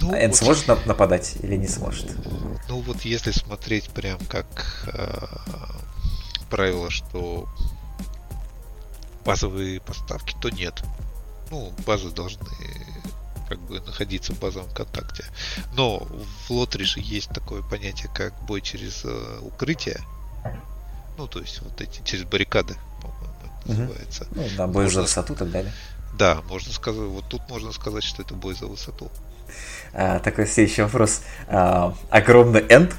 [0.00, 0.36] Ну, Эн вот...
[0.36, 2.10] сможет нападать или не сможет?
[2.68, 4.46] Ну вот если смотреть прям как
[4.92, 5.26] э,
[6.50, 7.48] правило, что
[9.24, 10.82] базовые поставки, то нет.
[11.50, 12.46] Ну, базы должны
[13.48, 15.24] как бы находиться в базовом контакте.
[15.74, 16.06] Но
[16.46, 20.00] в Лотрише есть такое понятие, как бой через э, укрытие.
[21.16, 22.76] Ну, то есть вот эти через баррикады.
[23.64, 24.26] Называется.
[24.34, 25.00] Ну, да, бой можно...
[25.00, 25.72] за высоту и так далее.
[26.18, 29.10] Да, можно сказать, вот тут можно сказать, что это бой за высоту.
[29.92, 31.22] А, такой следующий вопрос.
[31.48, 32.94] А, огромный энд,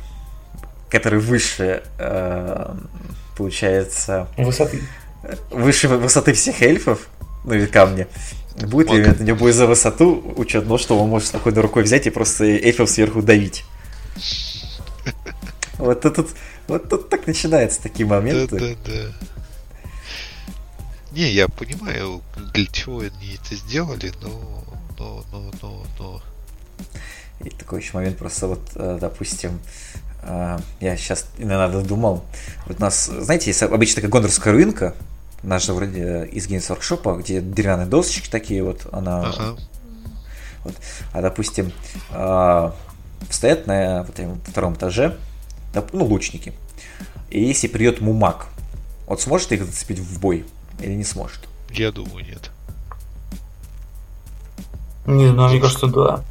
[0.90, 2.78] который выше, а,
[3.38, 4.28] получается...
[4.38, 4.82] Высоты.
[5.50, 7.08] Выше высоты всех эльфов,
[7.46, 8.08] ну или камня.
[8.56, 12.08] Будет ли это не будет за высоту учет, но что он может спокойно рукой взять
[12.08, 13.66] и просто эльфов сверху давить.
[15.78, 16.30] Вот тут,
[16.70, 18.58] вот тут так начинаются такие моменты.
[18.58, 19.28] Да, да, да.
[21.16, 22.22] Не, я понимаю,
[22.54, 24.66] для чего они это сделали, но,
[25.00, 26.22] но, но, но, но.
[27.40, 29.62] И такой еще момент просто вот, э, допустим,
[30.24, 32.26] э, я сейчас иногда думал,
[32.66, 34.94] вот у нас, знаете, есть обычно такая гондорская руинка,
[35.42, 39.22] наша вроде из Games Workshop, где деревянные досочки такие вот, она...
[39.22, 39.58] Ага.
[40.66, 40.76] Вот.
[41.14, 41.72] А, допустим,
[42.12, 42.72] э,
[43.30, 45.18] стоят на вот, втором этаже,
[45.94, 46.52] ну, лучники.
[47.30, 48.48] И если придет мумак,
[49.08, 50.46] вот сможет их зацепить в бой
[50.80, 51.40] или не сможет?
[51.70, 52.52] Я думаю, нет.
[55.06, 56.24] Не знаю, мне кажется, да.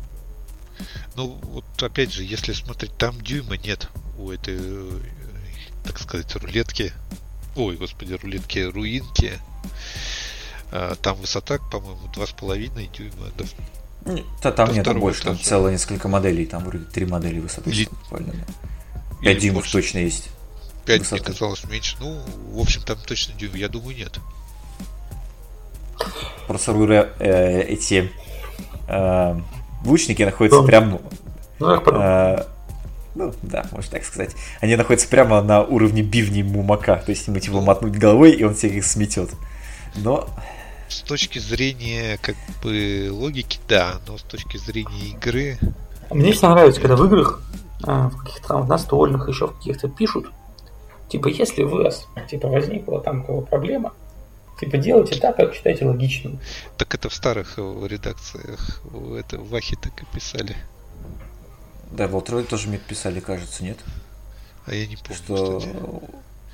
[1.16, 3.88] Ну, вот опять же, если смотреть, там дюйма нет
[4.18, 4.58] у этой,
[5.84, 6.92] так сказать, рулетки
[7.56, 9.32] ой, господи, рулетки руинки.
[10.70, 13.30] А, там высота, по-моему, 2,5 дюйма.
[13.36, 17.70] Да, да там нет, больше, там целое несколько моделей, там вроде три модели высоты.
[17.70, 17.88] Или...
[19.22, 20.28] 5 дюймов точно есть.
[20.86, 21.22] 5 высоты.
[21.22, 21.96] мне казалось меньше.
[22.00, 22.18] Ну,
[22.52, 24.18] в общем, там точно дюйм, я думаю, нет.
[26.46, 26.72] Просто
[27.20, 28.12] э, эти
[28.88, 29.40] э,
[29.84, 30.66] лучники находятся да.
[30.66, 31.00] прямо...
[31.58, 32.44] Ну, э,
[33.14, 34.34] ну, да, можно так сказать.
[34.60, 37.02] Они находятся прямо на уровне бивней Мумака.
[37.04, 39.30] То есть ему типа мотнуть головой, и он всех их сметет.
[39.96, 40.28] Но...
[40.88, 45.58] С точки зрения как бы логики, да, но с точки зрения игры...
[46.10, 47.40] Мне всегда нравится, когда в играх,
[47.84, 50.26] а, в каких-то там настольных, еще в каких-то пишут,
[51.08, 53.92] типа, если у вас типа, возникла там какая проблема,
[54.60, 56.38] Типа делайте так, как считаете логичным.
[56.78, 58.80] Так это в старых редакциях
[59.18, 60.56] это в Вахе так и писали.
[61.90, 63.78] Да, в Волтрой тоже мне писали, кажется, нет?
[64.66, 65.62] А я не помню, что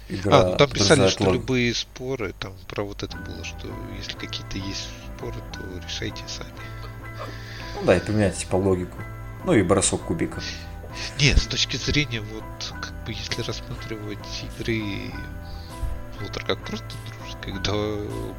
[0.08, 1.34] Игра а, ну там писали, что лог...
[1.34, 6.50] любые споры, там про вот это было, что если какие-то есть споры, то решайте сами.
[7.76, 8.98] Ну да, и поменяйте типа логику.
[9.44, 10.42] Ну и бросок кубиков.
[11.20, 12.42] Не, с точки зрения, вот,
[12.74, 15.12] как бы, если рассматривать игры
[16.20, 16.86] Волтер как просто
[17.42, 17.72] когда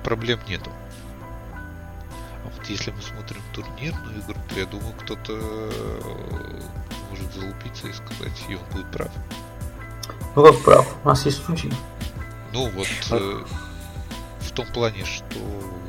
[0.03, 0.71] проблем нету.
[2.43, 5.33] А вот если мы смотрим турнирную игру, то я думаю, кто-то
[7.09, 9.11] может залупиться и сказать, и он будет прав.
[10.35, 10.95] Ну как прав?
[11.03, 11.71] У нас есть случай.
[12.53, 13.43] Ну вот э,
[14.39, 15.37] в том плане, что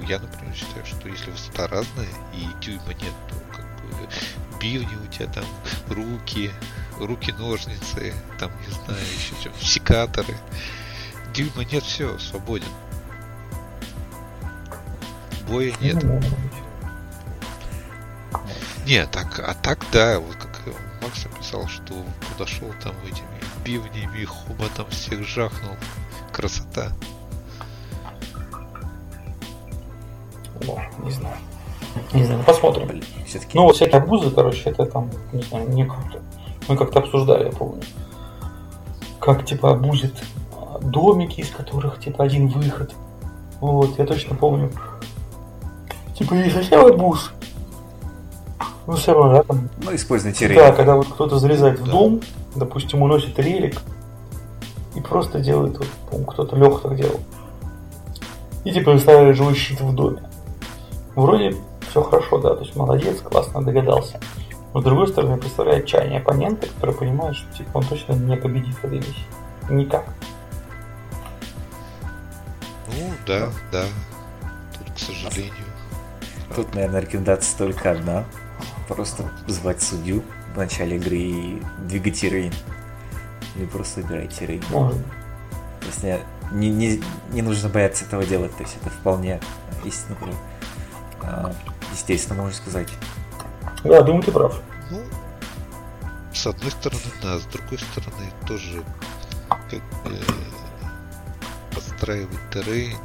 [0.06, 4.08] я, например, считаю, что если высота разная и дюйма нет, то как бы
[4.60, 5.44] бивни у тебя там
[5.88, 6.50] руки,
[7.06, 10.36] руки-ножницы, там, не знаю, еще что, секаторы.
[11.34, 12.68] Дюйма нет, все, свободен
[15.52, 16.02] боя нет.
[18.86, 20.60] Не, так, а так да, вот как
[21.02, 21.94] Макс написал, что
[22.30, 23.26] подошел там этими
[23.64, 25.76] бивнями, хоботом всех жахнул.
[26.32, 26.92] Красота.
[30.66, 31.36] О, не знаю.
[32.14, 33.02] Не знаю, посмотрим.
[33.26, 33.56] Все-таки.
[33.56, 36.21] Ну, вот всякие обузы, короче, это там, не знаю, не круто.
[36.68, 37.82] Мы как-то обсуждали, я помню.
[39.20, 40.14] Как, типа, обузит
[40.80, 42.92] домики, из которых, типа, один выход.
[43.60, 44.70] Вот, я точно помню.
[46.16, 47.32] Типа не совсем арбуз.
[48.86, 49.68] Ну, все равно, да, там.
[49.82, 50.58] Ну, используйте релик.
[50.58, 52.20] Да, когда вот кто-то залезает в дом,
[52.56, 53.80] допустим, уносит релик
[54.94, 57.20] и просто делает, вот, по кто-то Леха так делал.
[58.64, 60.22] И типа выставляет живой щит в доме.
[61.14, 61.56] Вроде
[61.88, 64.20] все хорошо, да, то есть молодец, классно догадался.
[64.74, 68.74] Но с другой стороны, представляет чайные оппонента, который понимает, что типа он точно не победит
[68.76, 69.26] в этой миссии.
[69.68, 70.04] Никак.
[72.88, 73.84] Ну, да, да.
[74.78, 75.52] Тут, к сожалению.
[76.54, 78.24] Тут, наверное, рекомендация только одна.
[78.88, 80.22] Просто звать судью
[80.54, 82.52] в начале игры и двигать рейн.
[83.56, 84.62] Или просто играйте рейн.
[84.70, 85.02] Можно.
[85.80, 88.54] То есть не, не, не нужно бояться этого делать.
[88.56, 89.40] То есть это вполне
[89.84, 90.18] естественно,
[91.22, 91.52] а,
[91.92, 92.88] естественно, можно сказать.
[93.84, 94.60] Да, думаю, ты прав.
[94.90, 95.02] Ну,
[96.32, 98.82] с одной стороны, да, с другой стороны, тоже
[99.48, 100.18] как бы
[101.74, 102.98] подстраивать террейн.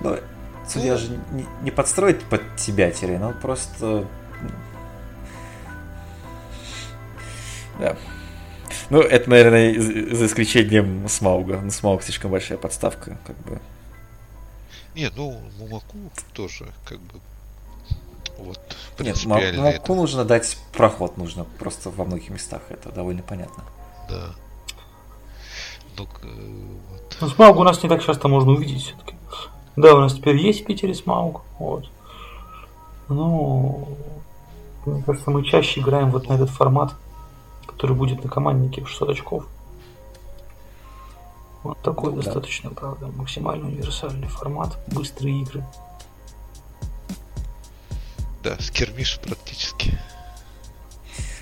[0.00, 0.18] Ну,
[0.66, 4.06] Судья же не, не подстроит под тебя террейн, он просто...
[7.78, 7.96] Да.
[8.90, 9.78] Ну, это, наверное,
[10.14, 11.60] за исключением Смауга.
[11.60, 13.60] Ну, Смауг слишком большая подставка, как бы.
[14.94, 15.98] Не, ну, Мумаку
[16.32, 17.20] тоже, как бы,
[18.38, 18.58] вот,
[18.98, 19.94] Нет, это...
[19.94, 23.64] нужно дать проход, нужно просто во многих местах, это довольно понятно.
[24.08, 24.34] Да.
[25.96, 26.06] Ну,
[27.20, 27.30] вот.
[27.30, 29.14] Смауг у нас не так часто можно увидеть все-таки.
[29.76, 31.42] Да, у нас теперь есть в Питере Смауг.
[31.58, 31.88] Вот.
[33.08, 33.88] Ну,
[34.86, 36.94] мне кажется, мы чаще играем вот на этот формат,
[37.66, 39.46] который будет на команднике в 600 очков.
[41.62, 42.76] Вот такой ну, достаточно, да.
[42.76, 45.64] правда, максимально универсальный формат, быстрые игры.
[48.44, 49.98] Да, скермиш практически.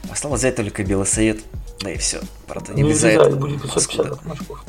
[0.08, 1.42] Осталось взять только белый совет,
[1.80, 2.20] да и все.
[2.46, 3.34] Правда, не, не без этого.
[3.34, 4.64] будет 550 очков.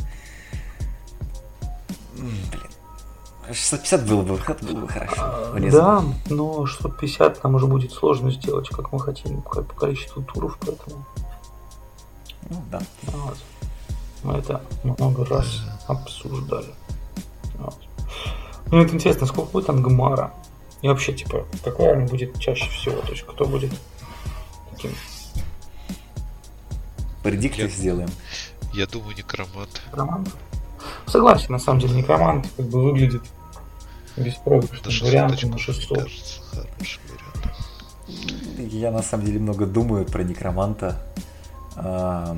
[2.16, 2.70] Блин.
[3.52, 5.52] 650 было бы, было бы хорошо.
[5.54, 5.80] Влезно.
[5.80, 6.04] Да,
[6.34, 11.06] но 650 нам уже будет сложно сделать, как мы хотим, по количеству туров, поэтому.
[12.50, 12.82] Ну да.
[13.04, 13.38] Вот.
[14.24, 16.74] Мы это много раз обсуждали.
[17.60, 17.78] Вот.
[18.72, 20.34] Ну это интересно, сколько будет Ангмара?
[20.84, 23.02] И вообще, типа, какой армия будет чаще всего?
[23.02, 23.72] То есть кто будет
[24.72, 24.92] таким?
[27.24, 28.10] Предиктив сделаем.
[28.74, 29.82] Я думаю, некромант.
[29.88, 30.30] Некромант?
[31.08, 33.24] Согласен, на самом деле, некромант как бы выглядит
[34.18, 36.10] беспроигрышным вариантом на 600.
[38.58, 41.02] Я на самом деле много думаю про некроманта.
[41.78, 42.38] А,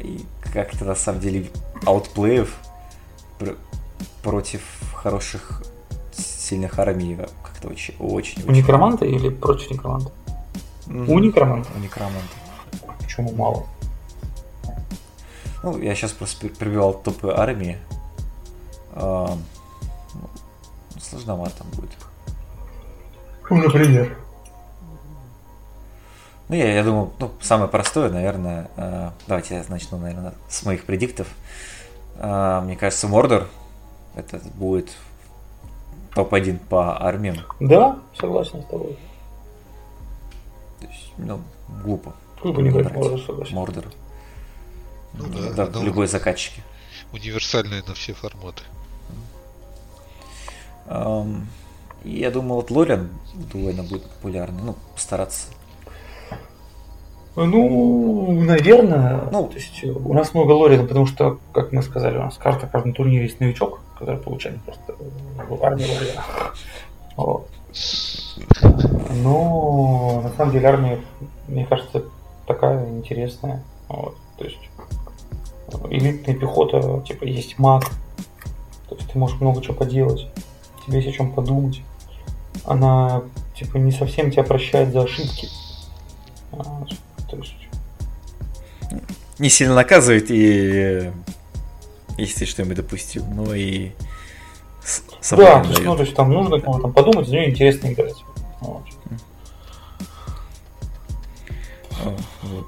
[0.00, 1.50] и как-то на самом деле
[1.84, 2.56] аутплеев
[4.22, 4.62] против
[4.94, 5.62] хороших,
[6.14, 8.42] сильных армий как-то очень, очень.
[8.46, 10.10] У некроманта или против некроманта?
[10.86, 11.68] У некроманта?
[11.74, 12.34] У некроманта.
[13.00, 13.66] Почему мало?
[15.62, 17.78] Ну, я сейчас просто прибивал топы армии.
[18.94, 19.36] А,
[20.14, 21.90] ну, сложновато там будет.
[23.50, 24.16] Например?
[26.48, 30.84] Ну, я, я думаю, ну, самое простое, наверное, э, давайте я начну, наверное, с моих
[30.84, 31.28] предиктов.
[32.16, 33.46] Э, мне кажется, Мордор
[34.14, 34.90] это будет
[36.14, 37.38] топ-1 по армиям.
[37.60, 38.96] Да, согласен с тобой.
[40.80, 41.40] То есть, ну,
[41.84, 42.14] глупо.
[42.42, 43.54] Глупо не говорить Мордор, согласен.
[43.54, 43.84] Мордор.
[45.14, 46.62] Ну, да, да, да, любой закачки.
[47.12, 48.62] Универсальные на все форматы.
[50.86, 51.42] Um,
[52.04, 53.10] и я думал, вот Лориан
[53.52, 54.62] довольно будет популярный.
[54.62, 55.48] Ну, постараться.
[57.36, 59.28] Ну, наверное.
[59.30, 62.66] Ну, то есть у нас много Лорина, потому что, как мы сказали, у нас карта
[62.66, 64.96] в каждом турнире есть новичок, который получает просто
[65.48, 65.86] в армии.
[67.16, 67.48] Вот.
[69.22, 71.00] Но на самом деле армия,
[71.46, 72.02] мне кажется,
[72.48, 73.62] такая интересная.
[73.88, 74.16] Вот.
[74.38, 74.58] То есть
[75.88, 77.84] элитная пехота, типа есть маг,
[78.88, 80.26] то есть ты можешь много чего поделать,
[80.84, 81.80] тебе есть о чем подумать.
[82.64, 83.22] Она
[83.56, 85.48] типа не совсем тебя прощает за ошибки.
[86.50, 87.54] То есть...
[89.38, 91.12] Не сильно наказывает и
[92.18, 93.92] если ты что-нибудь допустил, но и
[95.30, 98.16] да, то есть, ну, то есть там нужно кому-то там подумать, за нее интересно играть.
[98.60, 98.82] Вот.
[102.42, 102.66] вот.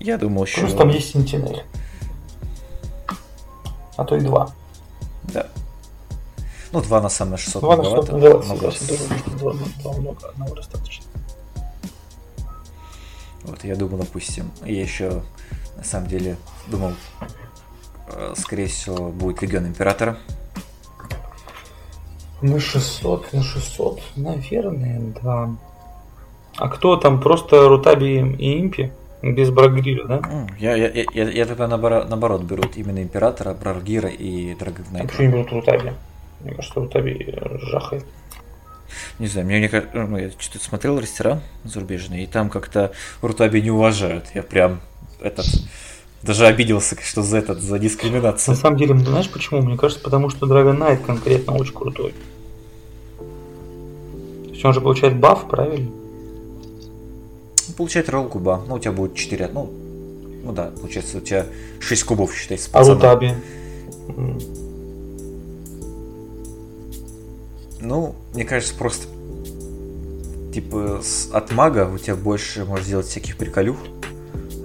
[0.00, 0.62] Я думал, что...
[0.62, 1.62] Плюс там есть Сентинель.
[3.96, 4.52] А то и два.
[5.24, 5.46] Да.
[6.72, 11.04] Ну, два на самое 600 Два на 600, да, согласен, два, два много, одного достаточно.
[13.42, 15.22] Вот, я думал, допустим, я еще,
[15.76, 16.92] на самом деле, думал,
[18.36, 20.18] скорее всего, будет Легион Императора.
[22.40, 25.50] На 600, на 600, наверное, да.
[26.56, 28.92] А кто там, просто Рутаби и Импи?
[29.22, 30.46] Без Брагриля, да?
[30.60, 35.06] Я, я, я, я тогда наоборот, наоборот берут именно Императора, Брагира и Драгогнайта.
[35.06, 35.92] А почему не берут Рутаби?
[36.40, 38.04] Мне кажется, Рутаби жахает.
[39.18, 43.72] Не знаю, мне, мне ну, я что-то смотрел ресторан зарубежный, и там как-то Рутаби не
[43.72, 44.26] уважают.
[44.34, 44.80] Я прям
[45.20, 45.46] этот
[46.22, 48.54] даже обиделся, что за этот, за дискриминацию.
[48.54, 49.62] На самом деле, знаешь почему?
[49.62, 52.14] Мне кажется, потому что Dragon Knight конкретно очень крутой.
[53.18, 55.90] То есть он же получает баф, правильно?
[57.76, 58.64] Получает ролл куба.
[58.66, 59.50] Ну, у тебя будет 4.
[59.52, 59.70] Ну,
[60.42, 61.46] ну да, получается, у тебя
[61.78, 63.34] 6 кубов, считай, с А Рутаби?
[67.80, 69.06] Ну, мне кажется, просто
[70.52, 71.00] типа
[71.32, 73.76] от мага у тебя больше можешь сделать всяких приколюх,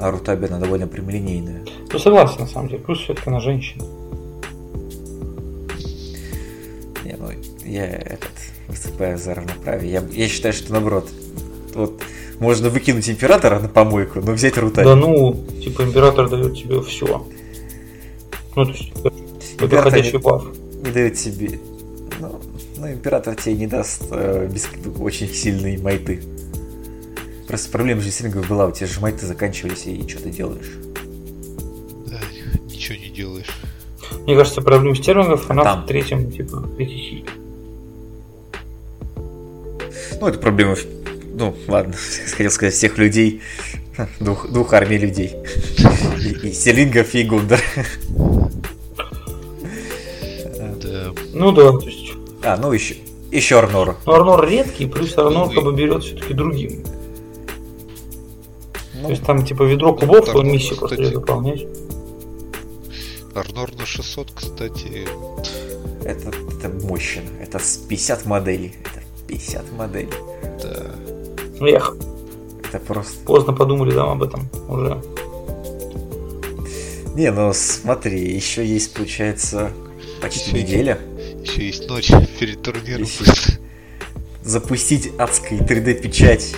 [0.04, 1.64] а Рутаби она довольно прямолинейная.
[1.92, 2.84] Ну согласен, на самом деле.
[2.84, 3.86] Плюс все-таки она женщина.
[7.06, 7.30] Не, ну
[7.64, 8.32] я этот
[8.68, 9.94] выступаю за равноправие.
[9.94, 11.10] Я, я считаю, что наоборот,
[11.74, 12.02] вот
[12.40, 14.86] можно выкинуть императора на помойку, но взять Рутаби.
[14.86, 17.26] Да ну, типа император дает тебе все.
[18.56, 18.92] Ну, то есть,
[19.58, 20.46] это ходячий баф.
[20.84, 21.60] Не дает тебе
[22.20, 24.68] ну, император тебе не даст э, без,
[25.00, 26.22] очень сильные майты.
[27.54, 30.72] Просто проблема же стрингов была, у тебя же майты заканчивались, и что ты делаешь?
[32.08, 32.20] Да,
[32.66, 33.46] ничего не делаешь.
[34.24, 35.84] Мне кажется, проблема стерлингов, она Там.
[35.84, 37.26] в третьем, типа, в третьей силе.
[40.20, 40.76] Ну, это проблема,
[41.36, 41.94] ну, ладно,
[42.32, 43.44] хотел сказать, всех людей,
[44.20, 45.36] двух, двух армий людей.
[46.26, 47.62] И, и стерлингов, и Гундер.
[51.34, 52.96] Ну да, то есть а, ну еще,
[53.30, 53.98] еще Арнор.
[54.08, 56.84] Ну, Арнор редкий, плюс Арнор как бы берет все-таки другим.
[59.04, 61.68] Ну, То есть там типа ведро кубов, он миссию просто выполнять.
[63.36, 65.06] Арнор на 600, кстати.
[66.06, 67.24] Это, это мощно.
[67.42, 68.74] Это с 50 моделей.
[68.82, 70.10] Это 50 моделей.
[70.62, 71.66] Да.
[71.68, 71.98] Эх.
[72.70, 73.26] Это просто...
[73.26, 75.02] Поздно подумали там об этом уже.
[77.16, 79.74] Не, ну смотри, еще есть, получается,
[80.22, 81.00] почти еще неделя.
[81.42, 83.08] Еще есть ночь перед турниром.
[84.44, 86.56] Запустить адской 3D-печать.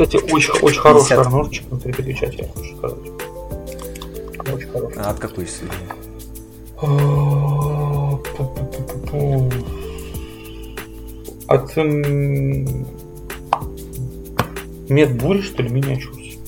[0.00, 2.98] Кстати, очень, очень хороший арнорчик на 3D-печати, я хочу сказать.
[4.50, 4.96] Очень хороший.
[4.96, 5.74] А от какой сильный?
[11.48, 11.76] От
[14.88, 16.38] Медбуль, что ли, миниатюрс?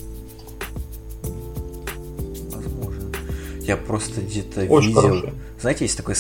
[2.55, 3.13] Возможно.
[3.61, 4.95] Я просто где-то видел.
[4.95, 5.33] Хороший.
[5.61, 6.15] Знаете, есть такой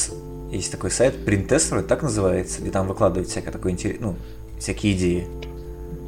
[0.50, 4.00] есть такой сайт Printester, так называется, где там выкладывают всякое такое интерес...
[4.00, 4.16] ну,
[4.58, 5.26] всякие идеи.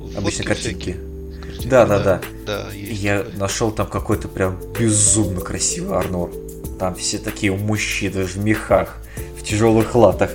[0.03, 1.14] Фотки Обычно картинки.
[1.55, 2.21] Картинки, да, да, да.
[2.47, 2.65] да.
[2.73, 3.39] Я такое.
[3.39, 6.31] нашел там какой-то прям безумно красивый Арнор.
[6.79, 8.97] Там все такие мужчины в мехах,
[9.39, 10.31] в тяжелых латах.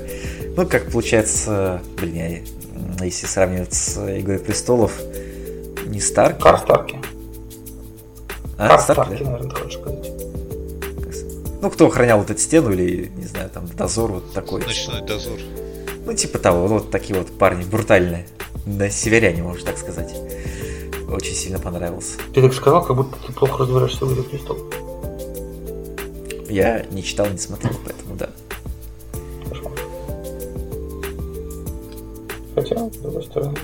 [0.55, 2.15] Ну, как получается, блин,
[2.99, 4.93] я, если сравнивать с Игрой Престолов,
[5.85, 6.41] не Старки.
[6.41, 6.99] Карстарки.
[8.57, 9.29] А, Карстарки, Старки, да?
[9.31, 10.11] наверное, хочешь сказать.
[11.61, 14.61] Ну, кто охранял вот эту стену или, не знаю, там, дозор вот такой.
[14.61, 15.39] Ночной дозор.
[16.05, 18.27] Ну, типа того, ну, вот такие вот парни брутальные.
[18.65, 20.13] Да, северяне, можно так сказать.
[21.11, 22.17] Очень сильно понравился.
[22.33, 24.61] Ты так сказал, как будто ты плохо разбираешься в Игре Престолов.
[26.49, 28.29] Я не читал, не смотрел, поэтому да.
[29.49, 29.73] Кошмар.
[32.55, 33.57] Хотя, с другой стороны,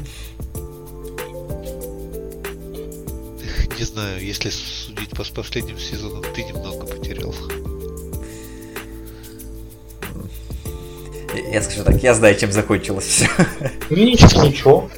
[3.78, 7.34] Не знаю, если судить по последним сезонам, ты немного потерял.
[11.34, 13.28] Я- Я скажу так, я знаю, чем закончилось все.
[13.90, 14.90] ничего, ничего.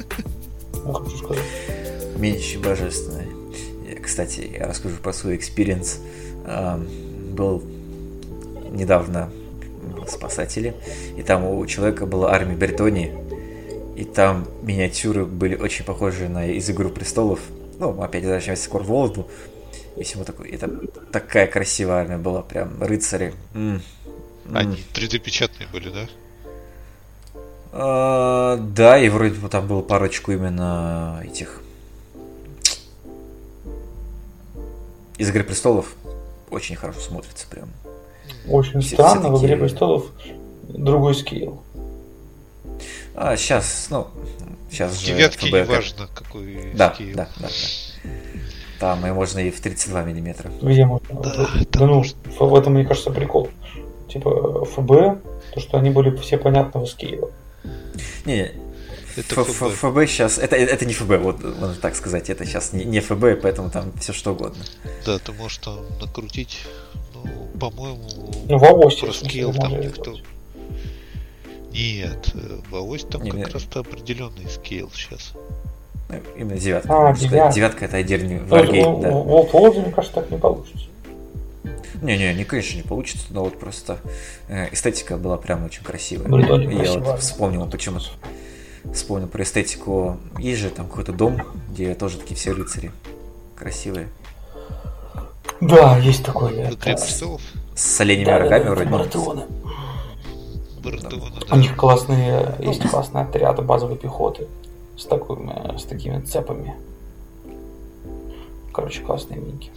[2.62, 3.26] Божественный.
[3.88, 6.00] Я, Кстати, я расскажу про свой experience.
[6.46, 6.86] Ам,
[7.34, 7.62] Был
[8.70, 9.30] недавно
[10.06, 10.74] спасатели,
[11.16, 13.12] и там у человека была армия Бретонии,
[13.96, 17.40] и там миниатюры были очень похожи на из Игру престолов.
[17.78, 19.28] Ну, опять возвращаемся к Корволоду.
[19.96, 20.48] И всему такое.
[20.50, 20.68] Это
[21.12, 23.34] такая красивая армия была, прям рыцари.
[23.54, 23.82] М.
[24.46, 24.56] М.
[24.56, 26.08] Они 3D-печатные были, да?
[27.72, 31.60] А, да, и вроде бы там было парочку именно этих
[35.18, 35.94] из Игры престолов.
[36.50, 37.68] Очень хорошо смотрится прям.
[38.48, 40.06] Очень Все- странно, все в Игре такие- Престолов
[40.68, 41.62] другой скилл.
[43.14, 44.06] А сейчас, ну,
[44.70, 47.16] сейчас В же девятке не важно, какой Да, скилл.
[47.16, 48.10] да, да, да.
[48.80, 50.50] Там и можно и в 32 миллиметра.
[50.62, 51.20] Где можно?
[51.20, 52.04] Да, Да, там ну,
[52.38, 53.50] в этом, мне кажется, прикол.
[54.08, 55.20] Типа ФБ,
[55.52, 57.30] то, что они были все понятного скилла.
[58.24, 58.52] Не,
[59.18, 59.74] Это ФБ.
[59.74, 63.40] ФБ сейчас, это, это не ФБ, вот можно так сказать, это сейчас не, не ФБ,
[63.42, 64.62] поэтому там все что угодно.
[65.04, 66.60] Да, ты можешь там накрутить,
[67.14, 68.02] ну, по-моему,
[68.48, 70.14] Ну, в Авосе, про в смысле, скилл там никто...
[71.72, 73.44] Нет, э, в Авось там Не, как не.
[73.44, 75.32] раз-то определенный скилл сейчас.
[76.08, 77.08] Ну, Именно девятка.
[77.10, 77.54] А, девятка.
[77.54, 79.10] Девятка это отдельный варгейм, да.
[79.10, 80.86] в- в Волде, мне кажется, так не получится.
[82.00, 83.98] Не-не, не, конечно, не получится, но вот просто
[84.48, 86.28] э, эстетика была прям очень красивая.
[86.28, 87.98] Ну, я красивая, вот вспомнил почему
[88.94, 90.18] вспомнил про эстетику.
[90.38, 92.90] Есть же там какой-то дом, где тоже такие все рыцари
[93.56, 94.08] красивые.
[95.60, 96.50] Да, есть такой.
[96.50, 97.42] В Игре это- престолов
[97.74, 98.90] С оленями Да, да, рогами да, вроде.
[98.90, 99.42] Бартеоны.
[100.82, 101.56] Бартона, У да.
[101.56, 104.46] них классные, есть классные отряды базовой пехоты
[104.96, 106.74] с, такими, с такими цепами.
[108.72, 109.70] Короче, классные миники.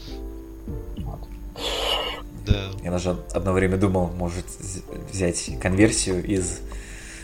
[0.98, 1.20] Вот.
[2.46, 2.70] Да.
[2.84, 4.46] Я даже одно время думал, может
[5.12, 6.60] взять конверсию из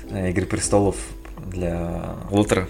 [0.09, 0.95] э, Игры престолов
[1.45, 2.67] для Ултра.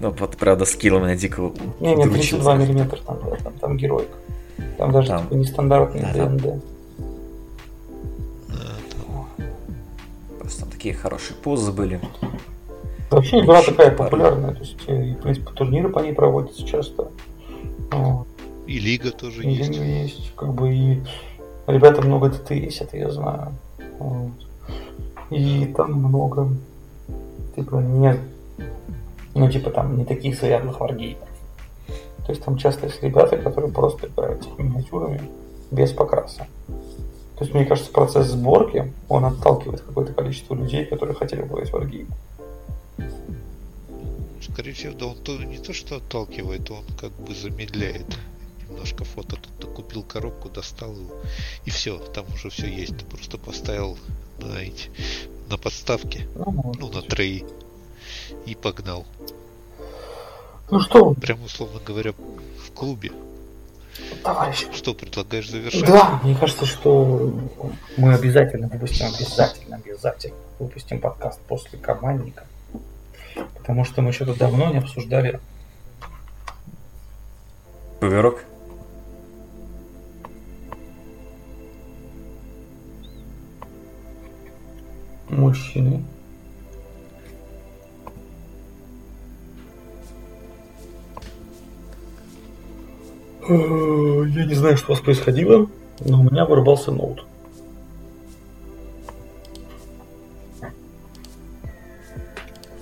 [0.00, 2.38] Но вот, правда, скилл у меня дико Не, не, удручил.
[2.38, 4.08] 32 миллиметра там, да, там, там героик.
[4.78, 5.22] Там даже Там.
[5.22, 6.26] типа нестандартный Да.
[6.26, 6.42] ДНД.
[8.48, 9.26] там
[10.38, 12.00] Просто там такие хорошие позы были.
[13.10, 14.04] Вообще игра такая парно.
[14.04, 17.08] популярная, то есть, э, и, в принципе, турниры по ней проводятся часто.
[17.90, 18.26] Вот.
[18.66, 19.70] И Лига тоже И есть.
[19.70, 19.80] есть.
[20.18, 21.02] есть, как бы, и
[21.66, 23.48] ребята много ДТС, это я знаю.
[23.98, 24.30] Вот.
[25.30, 26.48] И там много,
[27.54, 28.18] типа, не,
[29.34, 31.28] ну, типа, там, не таких заядлых варгеймеров.
[32.26, 35.22] То есть там часто есть ребята, которые просто играют миниатюрами
[35.70, 36.46] без покраса.
[37.36, 41.72] То есть, мне кажется, процесс сборки, он отталкивает какое-то количество людей, которые хотели бы играть
[41.72, 42.06] в.
[44.52, 48.06] Скорее всего, да он то, не то, что отталкивает, он как бы замедляет
[48.68, 49.36] немножко фото.
[49.58, 51.14] Тут купил коробку, достал его,
[51.64, 52.96] и все, там уже все есть.
[52.96, 53.96] Ты просто поставил
[54.38, 54.90] на эти
[55.52, 57.44] на подставке, Ну, ну, на треи,
[58.46, 59.04] и погнал.
[60.70, 63.12] ну что, Прям, условно говоря, в клубе.
[64.24, 65.84] товарищи, Что, предлагаешь завершать?
[65.86, 67.30] Да, мне кажется, что
[67.98, 72.44] мы обязательно выпустим, обязательно, обязательно выпустим подкаст после командника.
[73.58, 75.38] Потому что мы что-то давно не обсуждали.
[78.00, 78.44] Поверок.
[85.32, 86.04] Мужчины.
[93.48, 95.68] Э, Я не знаю, что у вас происходило,
[96.00, 97.26] но у меня вырубался ноут.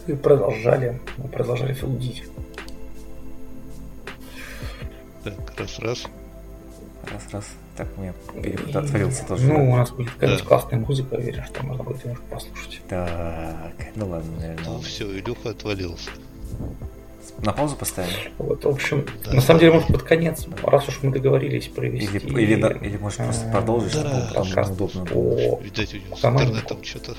[0.09, 2.25] И продолжали, мы продолжали филдить.
[5.23, 6.05] Так, раз-раз.
[7.13, 7.45] Раз-раз.
[7.77, 8.13] Так, у меня
[8.43, 9.47] переход отворился тоже.
[9.47, 10.49] Ну, у нас будет какая-нибудь Да.
[10.49, 12.81] классная музыка, я уверен, что можно будет немножко послушать.
[12.89, 14.65] Так, ну ладно, наверное.
[14.67, 16.11] Ну все, Илюха отвалился.
[17.43, 18.11] На паузу поставим?
[18.39, 19.33] Вот, в общем, Да.
[19.33, 22.19] на самом деле, может, под конец, раз уж мы договорились провести...
[22.19, 25.95] Или, или, да- или может просто э, продолжить, Да, чтобы там подкаст удобно по Видать,
[25.95, 27.17] у него с интернетом что-то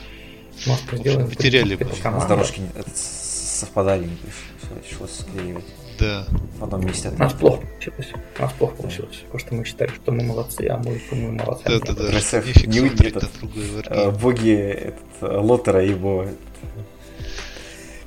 [0.67, 2.27] Может, сделаем потеряли команду.
[2.27, 2.61] дорожки
[2.93, 5.65] с- совпадали, не пришлось, пришлось склеивать.
[6.01, 6.25] Да.
[6.59, 7.09] В одном месте.
[7.09, 8.09] У нас плохо получилось.
[8.37, 9.17] У нас плохо получилось.
[9.25, 11.63] Потому что мы считали, что мы молодцы, а мы, мы молодцы.
[11.65, 12.03] Да, да, да.
[12.11, 16.25] Нефиг не на другой Э, боги этот, Лотера его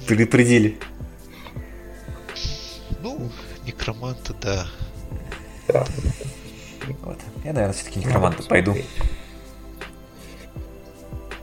[0.06, 0.76] предупредили.
[3.00, 3.30] Ну,
[3.64, 4.66] некроманта, да.
[5.68, 5.84] Да.
[7.02, 7.18] Вот.
[7.44, 8.72] Я, наверное, все-таки Надо некроманта пойду.
[8.72, 9.10] посмотреть.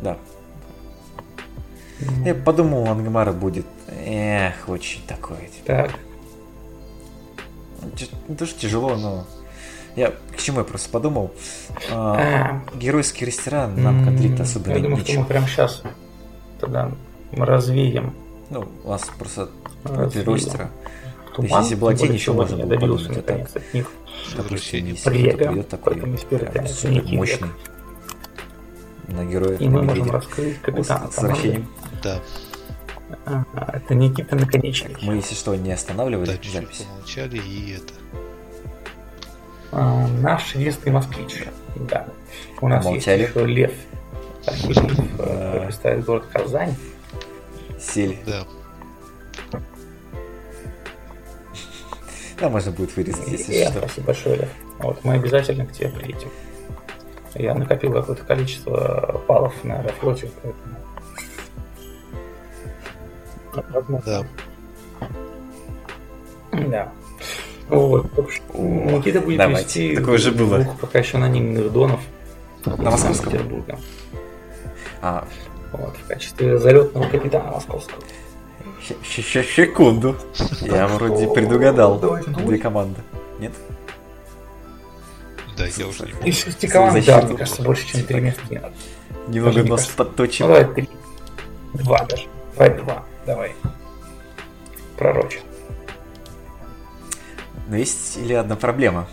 [0.01, 0.17] Да.
[2.25, 5.37] Я подумал, Ангмара будет, эх, очень такой.
[5.37, 5.97] типа, Так, тя-
[8.29, 9.25] Не то, что тяжело, но...
[9.95, 11.31] Я к чему я просто подумал.
[11.91, 12.77] А, А.
[12.77, 15.21] геройский ресторан нам конфликт м, особо я думаю, что нечего.
[15.21, 15.81] мы прямо сейчас
[16.61, 16.91] тогда
[17.31, 18.13] мы развеем
[18.49, 19.49] Ну, у вас просто
[19.83, 20.69] против ростера.
[21.35, 21.61] туман.
[21.63, 23.91] если была тень, еще можно было подумать, от них.
[24.37, 24.93] Возвращение.
[24.93, 26.17] Если Привет, кто-то придет такой прям
[26.67, 27.49] супер мощный
[29.07, 29.57] на героя.
[29.57, 31.67] И мы можем раскрыть капитана с возвращением.
[32.03, 32.19] Да.
[33.25, 33.43] А,
[33.73, 35.01] Это Никита Наконечник.
[35.01, 36.85] Мы, если что, не останавливали Да, чуть-чуть запись.
[36.89, 37.93] помолчали и это.
[39.71, 41.43] А, Наш единственный москвич.
[41.75, 42.07] Да.
[42.61, 43.21] У нас Молчали.
[43.21, 43.73] есть еще Лев.
[44.45, 44.51] Э,
[45.17, 46.75] который представляет город Казань.
[47.79, 48.19] Сели.
[48.25, 48.43] Да.
[52.39, 53.79] Да, можно будет вырезать, если и- что.
[53.79, 54.49] Спасибо большое, Лев.
[54.79, 56.29] Вот, мы обязательно к тебе приедем.
[57.35, 60.75] Я накопил какое-то количество баллов на Аэрофлоте, поэтому...
[64.05, 64.23] Да.
[66.51, 66.91] Да.
[67.69, 68.05] Вот.
[68.53, 69.87] Никита будет давайте.
[69.87, 70.59] вести Такое же было.
[70.59, 72.01] двух пока еще анонимных донов
[72.65, 73.13] На московском?
[73.15, 73.79] Санкт-Петербурга.
[75.01, 75.25] А,
[75.71, 78.01] Вот, в качестве залетного капитана московского.
[79.43, 80.17] секунду.
[80.61, 82.99] Я вроде предугадал две команды.
[83.39, 83.53] Нет?
[85.57, 86.27] Да, я уже не помню.
[86.27, 88.41] Из шести команд, да, мне кажется, больше, чем три места.
[89.27, 89.95] Немного кажется.
[89.95, 90.47] подточим.
[90.47, 90.89] Ну, давай три.
[91.73, 92.25] Два даже.
[92.57, 93.05] Давай два.
[93.25, 93.55] Давай.
[94.97, 95.39] Пророче.
[97.67, 99.07] Но есть или одна проблема.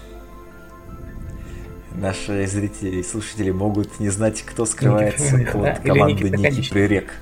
[1.93, 5.51] Наши зрители и слушатели могут не знать, кто скрывается да?
[5.51, 6.73] под Или командой Никита Ники Конечный?
[6.73, 7.13] Прирек.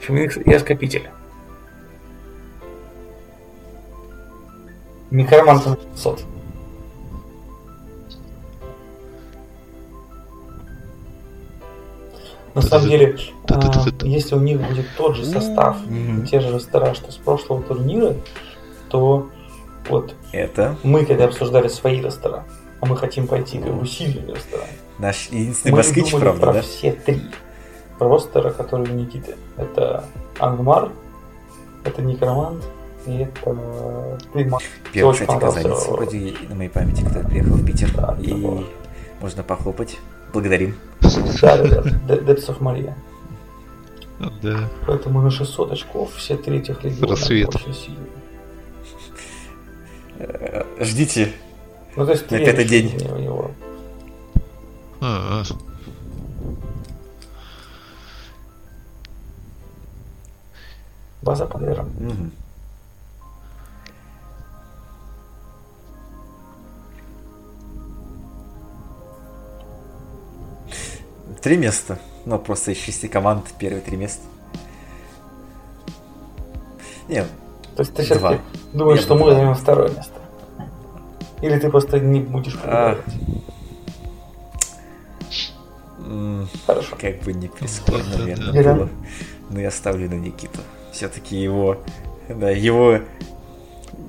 [0.00, 1.08] Феминикс и Скопитель.
[5.10, 6.24] Микроман 500.
[12.62, 13.16] На самом деле,
[13.48, 15.76] а, если у них будет тот же состав,
[16.30, 18.14] те же рестора, что с прошлого турнира,
[18.88, 19.28] то
[19.88, 22.44] вот Это мы, когда обсуждали свои рестора,
[22.80, 26.62] а мы хотим пойти как бы сильными рестораны, наш единственный думали правда, про да?
[26.62, 27.22] все три
[27.98, 29.36] ростера, которые у Никиты.
[29.56, 30.04] Это
[30.38, 30.90] Ангмар,
[31.84, 32.64] это Некромант
[33.06, 33.56] и это
[34.32, 34.62] Примар.
[34.92, 37.92] Первый, кстати, казанец, вроде на моей памяти, кто приехал в Питер.
[37.94, 38.66] Да, И
[39.20, 39.98] можно похлопать.
[40.32, 40.76] Благодарим.
[41.40, 42.94] Да, да, да, Depths of Maria.
[44.42, 44.68] Да.
[44.86, 47.54] Поэтому на 600 очков все три этих легиона Рассвет.
[47.54, 48.06] очень сильные.
[50.18, 51.32] Э, Ждите.
[51.96, 52.88] Ну, то есть На ты пятый день.
[52.98, 53.50] в него.
[55.00, 56.48] А, а.
[61.22, 61.82] База Панера.
[61.98, 62.32] Мгм.
[71.42, 71.98] Три места.
[72.24, 74.22] Ну, просто из шести команд первые три места.
[77.08, 77.22] Не,
[77.76, 78.30] То есть ты Два.
[78.32, 78.42] все-таки
[78.74, 79.34] думаешь, Я что мы два.
[79.34, 80.12] займем второе место?
[81.40, 82.96] Или ты просто не будешь А.
[82.96, 83.04] предлагать?
[86.66, 86.96] Хорошо.
[86.98, 88.42] как бы не прискорбно, Да-да-да.
[88.52, 88.88] наверное, было.
[89.50, 90.60] Но я ставлю на Никиту.
[90.92, 91.76] Все-таки его,
[92.28, 92.98] да, его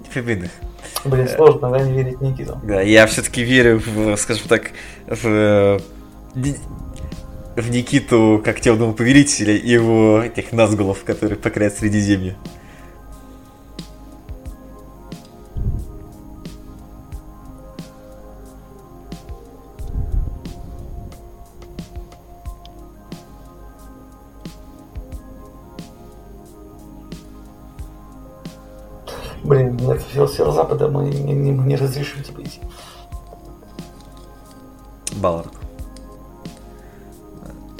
[0.09, 0.51] феминных.
[1.05, 2.59] Блин, сложно, да, не верить Никиту.
[2.63, 4.71] Да, я все-таки верю в, скажем так,
[5.07, 5.79] в, э,
[7.61, 12.35] в Никиту как темного повелителя и его этих назгулов, которые покоряют Средиземье.
[29.43, 32.59] Блин, нет, сил, сил Запада мы не, не, не разрешим тебе идти.
[35.15, 35.58] Балларг.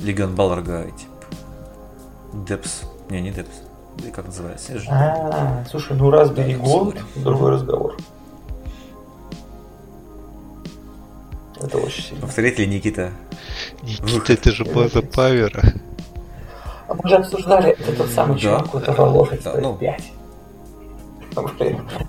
[0.01, 1.13] Легион Балларга, типа.
[2.47, 2.83] Депс.
[3.09, 3.49] Не, не Депс.
[4.05, 4.77] И как называется?
[4.79, 7.97] Же- А, слушай, ну Raspberry Gold, другой разговор.
[11.61, 12.21] Это очень сильно.
[12.21, 13.11] Повторит ли Никита?
[13.83, 15.61] Никита, это же база Павера.
[16.87, 19.75] А мы же обсуждали, это тот самый Да, чувак, у которого лошадь да, стоит ну.
[19.77, 20.11] 5.
[21.59, 22.05] Блин, Да,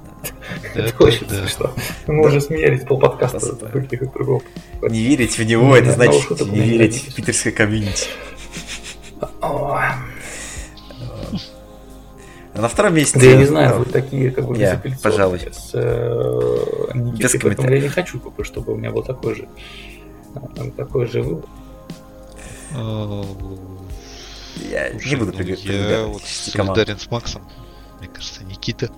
[0.75, 1.73] это очень смешно.
[2.07, 3.41] Мы уже смеялись полподкаста
[3.73, 4.43] каких-то другого.
[4.83, 8.09] Не верить в него, это значит ну, у не верить в питерское комьюнити.
[12.55, 13.19] На втором месте...
[13.19, 15.39] Да я не знаю, вы такие как бы Я, пожалуй.
[15.39, 17.83] с э, Без поэтому комментариев.
[17.83, 19.49] я не хочу, чтобы у меня был такой же
[20.35, 21.49] э, такой же выбор.
[22.73, 23.23] Э,
[24.71, 27.43] Я слушай, не буду ну, Я вот солидарен с Максом.
[28.01, 28.91] Мне кажется, Никита.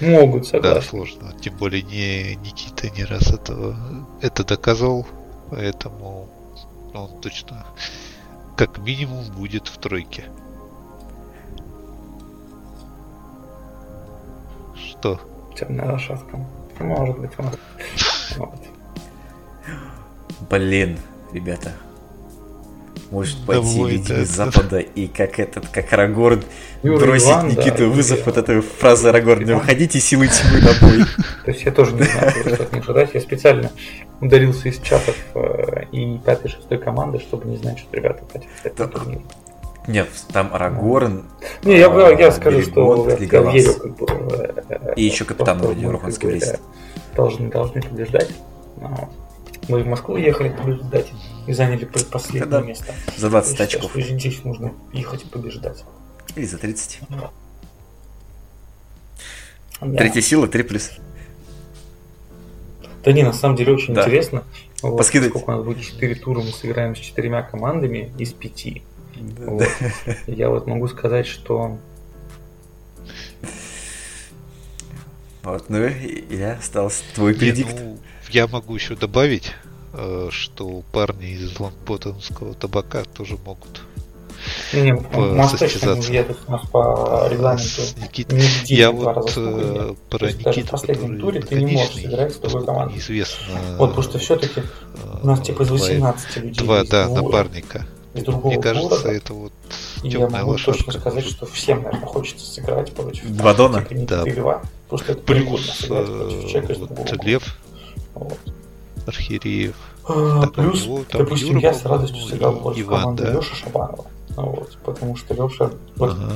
[0.00, 0.82] Могут, Да, согласен.
[0.88, 1.32] сложно.
[1.40, 3.76] Тем более не Никита не раз это,
[4.20, 5.06] это доказывал.
[5.50, 6.28] Поэтому
[6.94, 7.66] он точно
[8.56, 10.24] как минимум будет в тройке.
[14.76, 15.20] Что?
[15.56, 16.38] Темная лошадка.
[16.78, 17.58] Может быть, может.
[18.36, 18.54] Вот.
[20.48, 20.98] Блин,
[21.32, 21.72] ребята.
[23.10, 24.22] Может Да пойти люди это.
[24.22, 26.40] из Запада и как этот, как Арагорн
[26.82, 28.24] да, Никиту Юра вызов Иван.
[28.26, 29.50] вот этой фразы Арагорна.
[29.50, 29.58] Иван.
[29.60, 31.04] Выходите силой тьмы на бой.
[31.44, 33.10] То есть я тоже не знаю, просто от них ожидать.
[33.14, 33.70] Я специально
[34.20, 38.86] ударился из чатов э, и пятой, шестой команды, чтобы не знать, что ребята хотят Да.
[38.86, 39.22] турнира.
[39.86, 41.24] Нет, там Арагорн
[41.64, 43.16] Не, я, А, я скажу, что я,
[43.50, 44.06] верю, как бы,
[44.68, 46.56] э, И еще капитан что вроде Руханский э,
[47.16, 48.30] Должны, должны побеждать.
[48.80, 49.08] А,
[49.68, 51.10] Мы в Москву ехали побеждать
[51.46, 52.66] и заняли предпоследнее Да-да.
[52.66, 52.94] место.
[53.16, 53.90] за Я 20 считаю, очков.
[53.92, 55.84] что здесь нужно ехать и побеждать.
[56.36, 57.00] Или за 30.
[57.08, 57.30] Да.
[59.96, 60.90] Третья сила 3 плюс.
[63.04, 64.02] Да не, на самом деле очень Да.
[64.02, 64.44] интересно.
[64.82, 65.38] Вот, Поскидывайте.
[65.38, 68.82] сколько у нас будет 4 тура, мы сыграем с четырьмя командами из пяти.
[69.16, 69.66] Вот.
[70.26, 71.78] Я вот могу сказать, что
[75.42, 77.74] Вот, ну и я остался твой Не, предикт.
[77.78, 77.98] ну,
[78.30, 79.52] я могу еще добавить,
[80.30, 83.82] что парни из Лангботтонского табака тоже могут
[84.72, 86.12] не, не, По- не состязаться.
[86.12, 87.62] едут у нас по регламенту.
[87.82, 88.38] с Никитой.
[88.38, 91.94] нигде Я вот э, про есть даже в Никиту, последнем который туре ты не можешь
[91.94, 92.94] сыграть с другой поскольку командой.
[92.94, 93.44] Неизвестно.
[93.78, 96.64] Вот, потому что все-таки э, у нас типа из два- 18 людей.
[96.64, 97.86] Два, есть да, двое напарника.
[98.14, 99.08] из другого Мне кажется, города.
[99.12, 99.52] это вот
[100.02, 100.84] И я темная могу лошадка.
[100.84, 103.84] точно сказать, что всем, наверное, хочется сыграть против Два Дона?
[103.84, 104.24] типа, Да.
[104.24, 107.26] потому что это прикольно Плюс сыграть против э, человека из другого вот города.
[107.28, 107.56] Лев
[108.14, 108.38] Вот.
[109.06, 109.74] Архиереев.
[110.08, 113.32] А, Так, Плюс, него там допустим, Юра, я с радостью и против Иван, команды да.
[113.32, 114.04] Леши Шабанова.
[114.36, 116.32] Вот, потому что Леша, вот, Ага.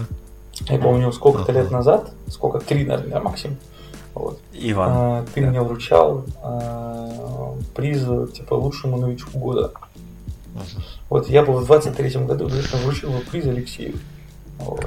[0.69, 1.61] я помню, сколько-то Ага.
[1.61, 3.57] лет назад, сколько, три, наверное, максимум,
[4.15, 4.91] вот, Иван.
[4.93, 5.49] а, ты да.
[5.49, 8.01] мне вручал а, приз,
[8.33, 9.73] типа, лучшему новичку года.
[10.55, 10.85] Ага.
[11.11, 13.97] Вот я бы в 23-м году, конечно, вручил приз Алексею.
[14.59, 14.87] Вот.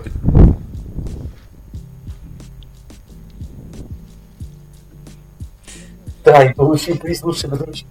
[6.28, 7.88] Да, и получил приз новичка.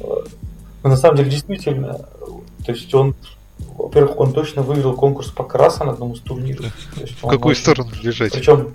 [0.00, 0.28] Вот.
[0.82, 1.94] Но на самом деле, действительно,
[2.64, 3.14] то есть он,
[3.78, 6.66] во-первых, он точно выиграл конкурс по краса на одном из турниров.
[7.22, 8.32] В какую сторону бежать?
[8.32, 8.74] Причем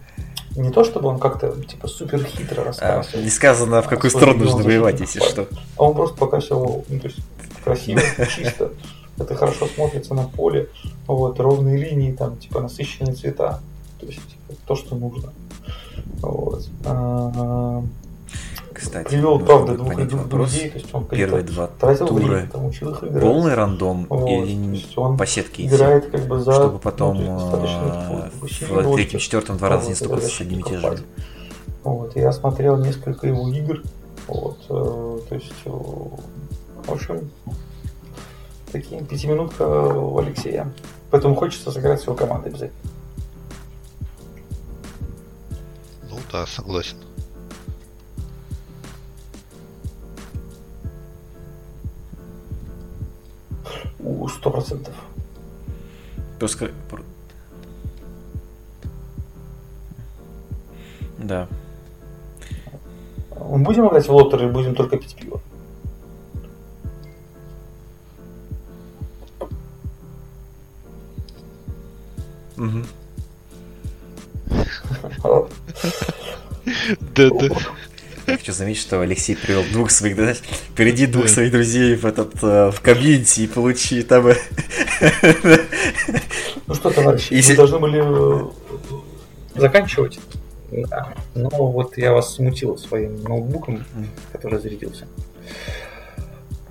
[0.56, 4.46] не то, чтобы он как-то типа супер хитро А, рассказывал, не сказано, в какую сторону
[4.46, 5.48] нужно воевать, если что.
[5.78, 7.20] а он просто показывал, ну, то есть
[7.66, 8.02] красиво,
[8.36, 8.72] чисто.
[9.18, 10.70] Это хорошо смотрится на поле,
[11.08, 13.60] вот, ровные линии, там, типа, насыщенные цвета.
[14.00, 15.34] То есть типа, то, что нужно.
[16.22, 16.68] Вот.
[16.86, 17.84] А,
[18.82, 20.54] Кстати, Привел, правда, двух понять двух вопрос.
[20.54, 23.22] людей, то есть он Первые два тратил тура время, там, учил их играть.
[23.22, 26.52] полный рандом Вот, или он по сетке идти, играет как бы за...
[26.52, 30.02] чтобы ну, потом то есть достаточно э, в третьем, четвертом два раза не это с
[30.02, 31.04] одним и защитников же.
[31.84, 33.84] Вот, я смотрел несколько его игр.
[34.28, 37.30] Вот, э, то есть, э, в общем,
[38.72, 40.74] такие пятиминутка у Алексея.
[41.12, 42.80] Поэтому хочется сыграть с его командой обязательно.
[46.10, 46.98] Ну да, согласен.
[54.30, 54.94] Сто процентов.
[56.40, 56.72] Просто...
[56.90, 57.04] пр-
[61.18, 61.48] Да.
[63.40, 65.42] Мы будем играть в лоттер или будем только пить пиво?
[72.56, 72.86] Мгм.
[77.16, 77.50] Да-да.
[78.28, 82.36] Я хочу заметить, что Алексей привел двух своих, да, впереди двух своих друзей в этот
[82.44, 84.28] э, в комьюнити и получи там.
[84.28, 84.36] э,
[86.68, 90.20] Ну что, товарищи, Если- мы должны были э, заканчивать.
[90.72, 91.14] Да.
[91.36, 93.84] Но вот я вас смутил своим ноутбуком,
[94.32, 95.06] который зарядился.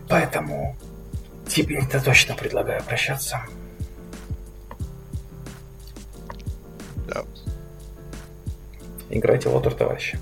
[0.08, 0.76] Поэтому
[1.46, 3.40] теперь-то точно предлагаю прощаться.
[7.08, 7.24] Да.
[9.10, 10.18] Играйте в лотер, товарищи.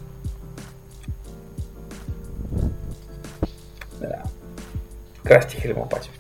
[5.29, 6.15] Красьте хелемопатию.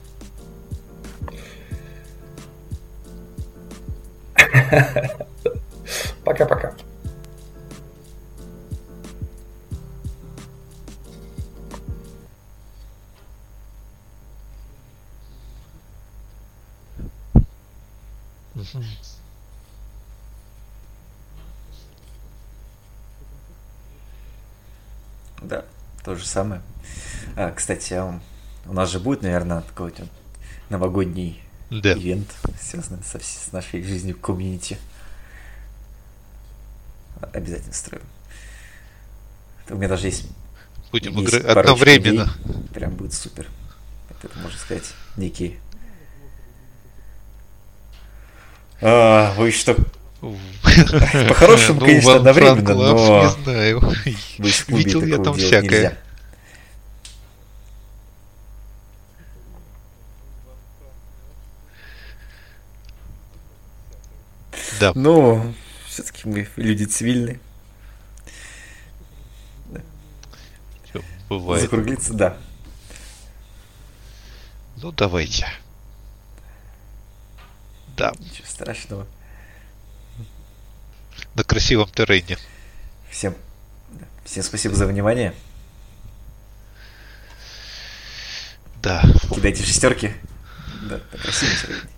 [6.24, 6.74] Пока-пока.
[25.40, 25.64] Да,
[26.04, 26.60] то же самое.
[27.36, 28.20] А, кстати, а
[28.68, 30.06] у нас же будет, наверное, какой-то
[30.70, 31.40] новогодний
[31.70, 31.92] Да.
[31.94, 32.28] ивент,
[32.60, 34.78] связанный со, с нашей жизнью в комьюнити.
[37.32, 38.02] Обязательно строим.
[39.70, 40.26] У меня даже есть,
[40.92, 42.32] Будем есть парочка одновременно.
[42.46, 42.62] идей.
[42.74, 43.46] Прям будет супер.
[44.10, 44.84] Это, можно сказать,
[45.16, 45.58] некий...
[48.80, 49.74] А, вы что,
[51.28, 53.80] По-хорошему, Ну, конечно, One одновременно, но- Не знаю.
[54.68, 55.62] Видел я там всякое.
[55.62, 55.92] нельзя.
[64.80, 64.92] Да.
[64.94, 65.54] Ну,
[65.86, 67.40] все-таки мы люди цивильные.
[70.84, 71.62] Всё, Бывает.
[71.62, 72.36] Закруглиться, да.
[74.76, 75.46] Ну, давайте.
[77.96, 79.06] Да, Ничего страшного.
[81.34, 82.38] на красивом террене.
[83.10, 83.34] Всем,
[84.24, 85.34] всем спасибо за внимание.
[88.80, 89.02] Да.
[89.34, 90.12] Кидайте шестерки.
[90.82, 91.97] Да, на красивом территории.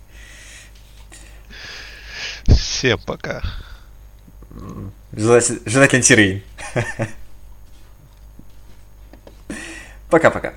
[2.47, 3.41] Всем пока.
[5.13, 6.41] Желательно террейн.
[10.09, 10.53] Пока-пока.